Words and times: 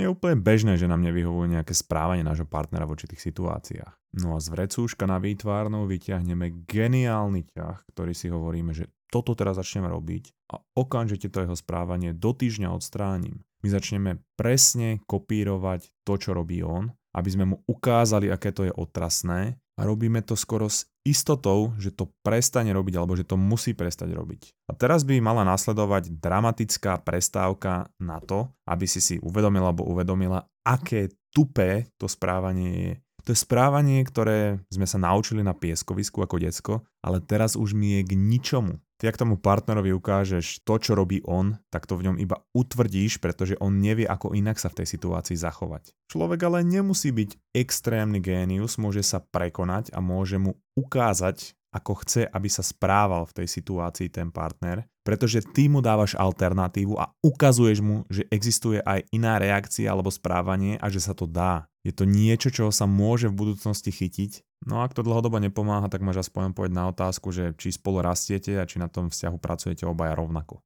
je 0.00 0.08
úplne 0.10 0.40
bežné, 0.40 0.74
že 0.74 0.90
nám 0.90 1.04
nevyhovuje 1.06 1.54
nejaké 1.54 1.76
správanie 1.76 2.26
nášho 2.26 2.48
partnera 2.48 2.88
v 2.88 2.98
určitých 2.98 3.22
situáciách. 3.22 3.94
No 4.18 4.34
a 4.34 4.42
z 4.42 4.50
vrecúška 4.50 5.06
na 5.06 5.22
výtvarnou 5.22 5.86
vyťahneme 5.86 6.66
geniálny 6.66 7.46
ťah, 7.54 7.86
ktorý 7.94 8.14
si 8.14 8.30
hovoríme, 8.30 8.74
že 8.74 8.90
toto 9.10 9.38
teraz 9.38 9.58
začneme 9.58 9.86
robiť 9.86 10.34
a 10.50 10.58
okamžite 10.74 11.30
to 11.30 11.46
jeho 11.46 11.54
správanie 11.54 12.10
do 12.10 12.34
týždňa 12.34 12.74
odstránim. 12.74 13.42
My 13.62 13.68
začneme 13.70 14.10
presne 14.34 14.98
kopírovať 15.06 15.90
to, 16.02 16.18
čo 16.18 16.34
robí 16.34 16.60
on, 16.66 16.90
aby 17.14 17.28
sme 17.30 17.44
mu 17.54 17.56
ukázali, 17.70 18.28
aké 18.28 18.50
to 18.50 18.66
je 18.66 18.72
otrasné 18.74 19.62
a 19.74 19.80
robíme 19.82 20.22
to 20.22 20.38
skoro 20.38 20.70
s 20.70 20.86
istotou, 21.04 21.74
že 21.76 21.92
to 21.92 22.08
prestane 22.24 22.72
robiť 22.72 22.94
alebo 22.96 23.12
že 23.18 23.28
to 23.28 23.36
musí 23.36 23.76
prestať 23.76 24.14
robiť. 24.14 24.70
A 24.70 24.72
teraz 24.72 25.04
by 25.04 25.20
mala 25.20 25.44
nasledovať 25.44 26.16
dramatická 26.16 27.02
prestávka 27.02 27.92
na 28.00 28.22
to, 28.22 28.48
aby 28.64 28.88
si 28.88 29.04
si 29.04 29.14
uvedomila 29.20 29.68
alebo 29.70 29.84
uvedomila, 29.84 30.46
aké 30.64 31.12
tupé 31.34 31.92
to 32.00 32.08
správanie 32.08 32.70
je. 32.72 32.92
To 33.24 33.32
je 33.32 33.40
správanie, 33.40 34.04
ktoré 34.04 34.60
sme 34.68 34.84
sa 34.84 35.00
naučili 35.00 35.40
na 35.40 35.56
pieskovisku 35.56 36.20
ako 36.20 36.36
decko, 36.44 36.74
ale 37.00 37.24
teraz 37.24 37.56
už 37.56 37.72
mi 37.72 37.96
je 37.96 38.00
k 38.04 38.12
ničomu. 38.12 38.76
Ty 39.00 39.10
ak 39.10 39.20
tomu 39.20 39.40
partnerovi 39.40 39.96
ukážeš 39.96 40.60
to, 40.60 40.76
čo 40.76 40.92
robí 40.92 41.24
on, 41.24 41.56
tak 41.72 41.88
to 41.88 41.96
v 41.96 42.04
ňom 42.08 42.16
iba 42.20 42.44
utvrdíš, 42.52 43.24
pretože 43.24 43.56
on 43.64 43.80
nevie, 43.80 44.04
ako 44.04 44.36
inak 44.36 44.60
sa 44.60 44.68
v 44.68 44.84
tej 44.84 44.92
situácii 44.92 45.40
zachovať. 45.40 45.96
Človek 46.12 46.40
ale 46.46 46.68
nemusí 46.68 47.10
byť 47.16 47.56
extrémny 47.56 48.20
génius, 48.20 48.76
môže 48.76 49.00
sa 49.00 49.24
prekonať 49.24 49.88
a 49.96 50.04
môže 50.04 50.36
mu 50.36 50.60
ukázať, 50.76 51.56
ako 51.74 52.06
chce, 52.06 52.22
aby 52.30 52.46
sa 52.46 52.62
správal 52.62 53.26
v 53.26 53.42
tej 53.42 53.46
situácii 53.50 54.06
ten 54.14 54.30
partner, 54.30 54.86
pretože 55.02 55.42
ty 55.42 55.66
mu 55.66 55.82
dávaš 55.82 56.14
alternatívu 56.14 56.94
a 56.94 57.10
ukazuješ 57.20 57.82
mu, 57.82 58.06
že 58.06 58.24
existuje 58.30 58.78
aj 58.78 59.10
iná 59.10 59.42
reakcia 59.42 59.90
alebo 59.90 60.14
správanie 60.14 60.78
a 60.78 60.86
že 60.86 61.02
sa 61.02 61.12
to 61.12 61.26
dá. 61.26 61.66
Je 61.82 61.92
to 61.92 62.08
niečo, 62.08 62.48
čo 62.48 62.72
sa 62.72 62.88
môže 62.88 63.28
v 63.28 63.36
budúcnosti 63.36 63.92
chytiť. 63.92 64.64
No 64.64 64.80
a 64.80 64.88
ak 64.88 64.96
to 64.96 65.04
dlhodobo 65.04 65.36
nepomáha, 65.36 65.92
tak 65.92 66.00
máš 66.00 66.24
aspoň 66.24 66.56
povedať 66.56 66.72
na 66.72 66.88
otázku, 66.88 67.28
že 67.28 67.52
či 67.60 67.76
spolu 67.76 68.00
rastiete 68.00 68.56
a 68.56 68.64
či 68.64 68.80
na 68.80 68.88
tom 68.88 69.12
vzťahu 69.12 69.36
pracujete 69.36 69.84
obaja 69.84 70.16
rovnako. 70.16 70.64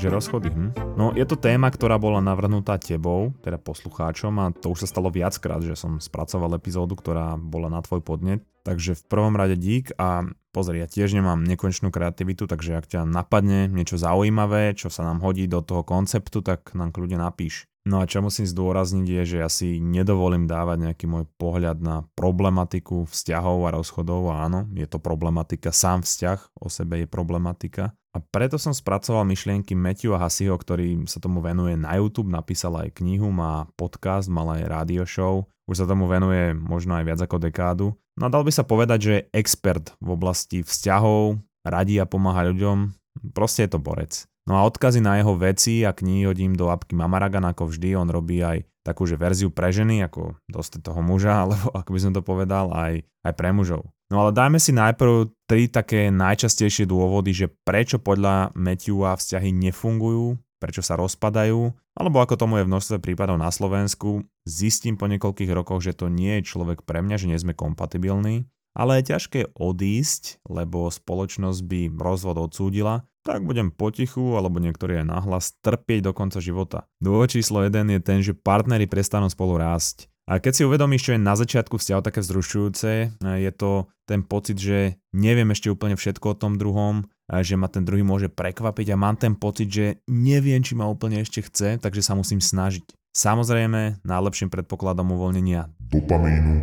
Takže 0.00 0.16
rozchody. 0.16 0.48
Hm? 0.48 0.96
No 0.96 1.12
je 1.12 1.28
to 1.28 1.36
téma, 1.36 1.68
ktorá 1.68 2.00
bola 2.00 2.24
navrhnutá 2.24 2.80
tebou, 2.80 3.36
teda 3.44 3.60
poslucháčom 3.60 4.32
a 4.40 4.48
to 4.48 4.72
už 4.72 4.88
sa 4.88 4.96
stalo 4.96 5.12
viackrát, 5.12 5.60
že 5.60 5.76
som 5.76 6.00
spracoval 6.00 6.56
epizódu, 6.56 6.96
ktorá 6.96 7.36
bola 7.36 7.68
na 7.68 7.84
tvoj 7.84 8.00
podnet. 8.00 8.40
Takže 8.64 8.96
v 8.96 9.04
prvom 9.04 9.36
rade 9.36 9.60
dík 9.60 9.92
a 10.00 10.24
pozri, 10.56 10.80
ja 10.80 10.88
tiež 10.88 11.12
nemám 11.12 11.44
nekonečnú 11.44 11.92
kreativitu, 11.92 12.48
takže 12.48 12.80
ak 12.80 12.88
ťa 12.88 13.04
napadne 13.04 13.68
niečo 13.68 14.00
zaujímavé, 14.00 14.72
čo 14.72 14.88
sa 14.88 15.04
nám 15.04 15.20
hodí 15.20 15.44
do 15.44 15.60
toho 15.60 15.84
konceptu, 15.84 16.40
tak 16.40 16.72
nám 16.72 16.96
kľudne 16.96 17.20
napíš. 17.20 17.68
No 17.84 18.00
a 18.00 18.08
čo 18.08 18.24
musím 18.24 18.48
zdôrazniť 18.48 19.04
je, 19.04 19.22
že 19.24 19.36
ja 19.44 19.52
si 19.52 19.84
nedovolím 19.84 20.48
dávať 20.48 20.80
nejaký 20.80 21.04
môj 21.12 21.28
pohľad 21.36 21.76
na 21.84 22.08
problematiku 22.16 23.04
vzťahov 23.04 23.68
a 23.68 23.76
rozchodov. 23.76 24.32
Áno, 24.32 24.64
je 24.72 24.88
to 24.88 24.96
problematika, 24.96 25.76
sám 25.76 26.08
vzťah 26.08 26.56
o 26.56 26.72
sebe 26.72 27.04
je 27.04 27.08
problematika. 27.08 27.92
A 28.10 28.18
preto 28.18 28.58
som 28.58 28.74
spracoval 28.74 29.22
myšlienky 29.22 29.78
Matthew 29.78 30.18
Hasiho, 30.18 30.58
ktorý 30.58 31.06
sa 31.06 31.22
tomu 31.22 31.38
venuje 31.38 31.78
na 31.78 31.94
YouTube, 31.94 32.26
napísal 32.26 32.74
aj 32.82 32.98
knihu, 32.98 33.30
má 33.30 33.70
podcast, 33.78 34.26
mal 34.26 34.50
aj 34.50 34.66
radio 34.66 35.06
show, 35.06 35.46
už 35.70 35.78
sa 35.78 35.86
tomu 35.86 36.10
venuje 36.10 36.50
možno 36.50 36.98
aj 36.98 37.04
viac 37.06 37.20
ako 37.22 37.38
dekádu. 37.38 37.86
No 38.18 38.26
a 38.26 38.32
dal 38.34 38.42
by 38.42 38.50
sa 38.50 38.66
povedať, 38.66 38.98
že 38.98 39.12
je 39.14 39.26
expert 39.38 39.94
v 40.02 40.08
oblasti 40.10 40.66
vzťahov, 40.66 41.38
radí 41.62 42.02
a 42.02 42.10
pomáha 42.10 42.50
ľuďom, 42.50 42.90
proste 43.30 43.70
je 43.70 43.78
to 43.78 43.78
borec. 43.78 44.26
No 44.50 44.58
a 44.58 44.66
odkazy 44.66 44.98
na 44.98 45.22
jeho 45.22 45.38
veci 45.38 45.86
a 45.86 45.94
knihy 45.94 46.26
hodím 46.26 46.58
do 46.58 46.66
apky 46.66 46.98
Mamaragan 46.98 47.46
ako 47.46 47.70
vždy, 47.70 47.94
on 47.94 48.10
robí 48.10 48.42
aj 48.42 48.66
takú, 48.82 49.06
že 49.06 49.14
verziu 49.14 49.54
pre 49.54 49.70
ženy, 49.70 50.02
ako 50.02 50.34
dosť 50.50 50.82
toho 50.82 50.98
muža, 50.98 51.38
alebo 51.46 51.70
ako 51.70 51.90
by 51.94 52.00
som 52.02 52.12
to 52.16 52.26
povedal, 52.26 52.74
aj, 52.74 53.06
aj 53.22 53.32
pre 53.38 53.54
mužov. 53.54 53.86
No 54.10 54.26
ale 54.26 54.34
dajme 54.34 54.58
si 54.58 54.74
najprv 54.74 55.30
tri 55.46 55.70
také 55.70 56.10
najčastejšie 56.10 56.82
dôvody, 56.90 57.30
že 57.30 57.46
prečo 57.46 58.02
podľa 58.02 58.50
Matthewa 58.58 59.14
vzťahy 59.14 59.54
nefungujú, 59.54 60.34
prečo 60.58 60.82
sa 60.82 60.98
rozpadajú, 60.98 61.70
alebo 61.94 62.18
ako 62.18 62.34
tomu 62.34 62.58
je 62.58 62.66
v 62.66 62.70
množstve 62.74 62.98
prípadov 62.98 63.38
na 63.38 63.54
Slovensku, 63.54 64.26
zistím 64.42 64.98
po 64.98 65.06
niekoľkých 65.06 65.54
rokoch, 65.54 65.86
že 65.86 65.94
to 65.94 66.10
nie 66.10 66.42
je 66.42 66.50
človek 66.50 66.82
pre 66.82 67.06
mňa, 67.06 67.16
že 67.22 67.28
nie 67.30 67.38
sme 67.38 67.54
kompatibilní, 67.54 68.50
ale 68.74 68.98
je 68.98 69.14
ťažké 69.14 69.54
odísť, 69.54 70.42
lebo 70.46 70.90
spoločnosť 70.90 71.60
by 71.62 71.80
rozvod 71.94 72.38
odsúdila, 72.38 73.06
tak 73.22 73.44
budem 73.46 73.70
potichu, 73.70 74.34
alebo 74.34 74.58
niektorí 74.62 75.02
aj 75.02 75.06
nahlas, 75.06 75.54
trpieť 75.60 76.10
do 76.10 76.12
konca 76.16 76.40
života. 76.42 76.88
Dôvod 76.98 77.30
číslo 77.30 77.62
1 77.62 77.94
je 77.94 78.00
ten, 78.00 78.18
že 78.24 78.32
partnery 78.34 78.88
prestanú 78.88 79.28
spolu 79.28 79.60
rásť. 79.60 80.08
A 80.30 80.38
keď 80.38 80.52
si 80.54 80.62
uvedomíš, 80.62 81.10
čo 81.10 81.12
je 81.18 81.26
na 81.26 81.34
začiatku 81.34 81.74
vzťahu 81.74 82.06
také 82.06 82.22
vzrušujúce, 82.22 83.18
je 83.18 83.50
to 83.50 83.90
ten 84.06 84.22
pocit, 84.22 84.62
že 84.62 85.02
neviem 85.10 85.50
ešte 85.50 85.74
úplne 85.74 85.98
všetko 85.98 86.26
o 86.32 86.38
tom 86.38 86.54
druhom, 86.54 87.10
že 87.26 87.58
ma 87.58 87.66
ten 87.66 87.82
druhý 87.82 88.06
môže 88.06 88.30
prekvapiť 88.30 88.94
a 88.94 89.00
mám 89.00 89.18
ten 89.18 89.34
pocit, 89.34 89.66
že 89.66 90.06
neviem, 90.06 90.62
či 90.62 90.78
ma 90.78 90.86
úplne 90.86 91.18
ešte 91.18 91.42
chce, 91.42 91.82
takže 91.82 92.06
sa 92.06 92.14
musím 92.14 92.38
snažiť. 92.38 92.86
Samozrejme, 93.10 94.06
najlepším 94.06 94.54
predpokladom 94.54 95.18
uvoľnenia 95.18 95.66
dopamínu 95.90 96.62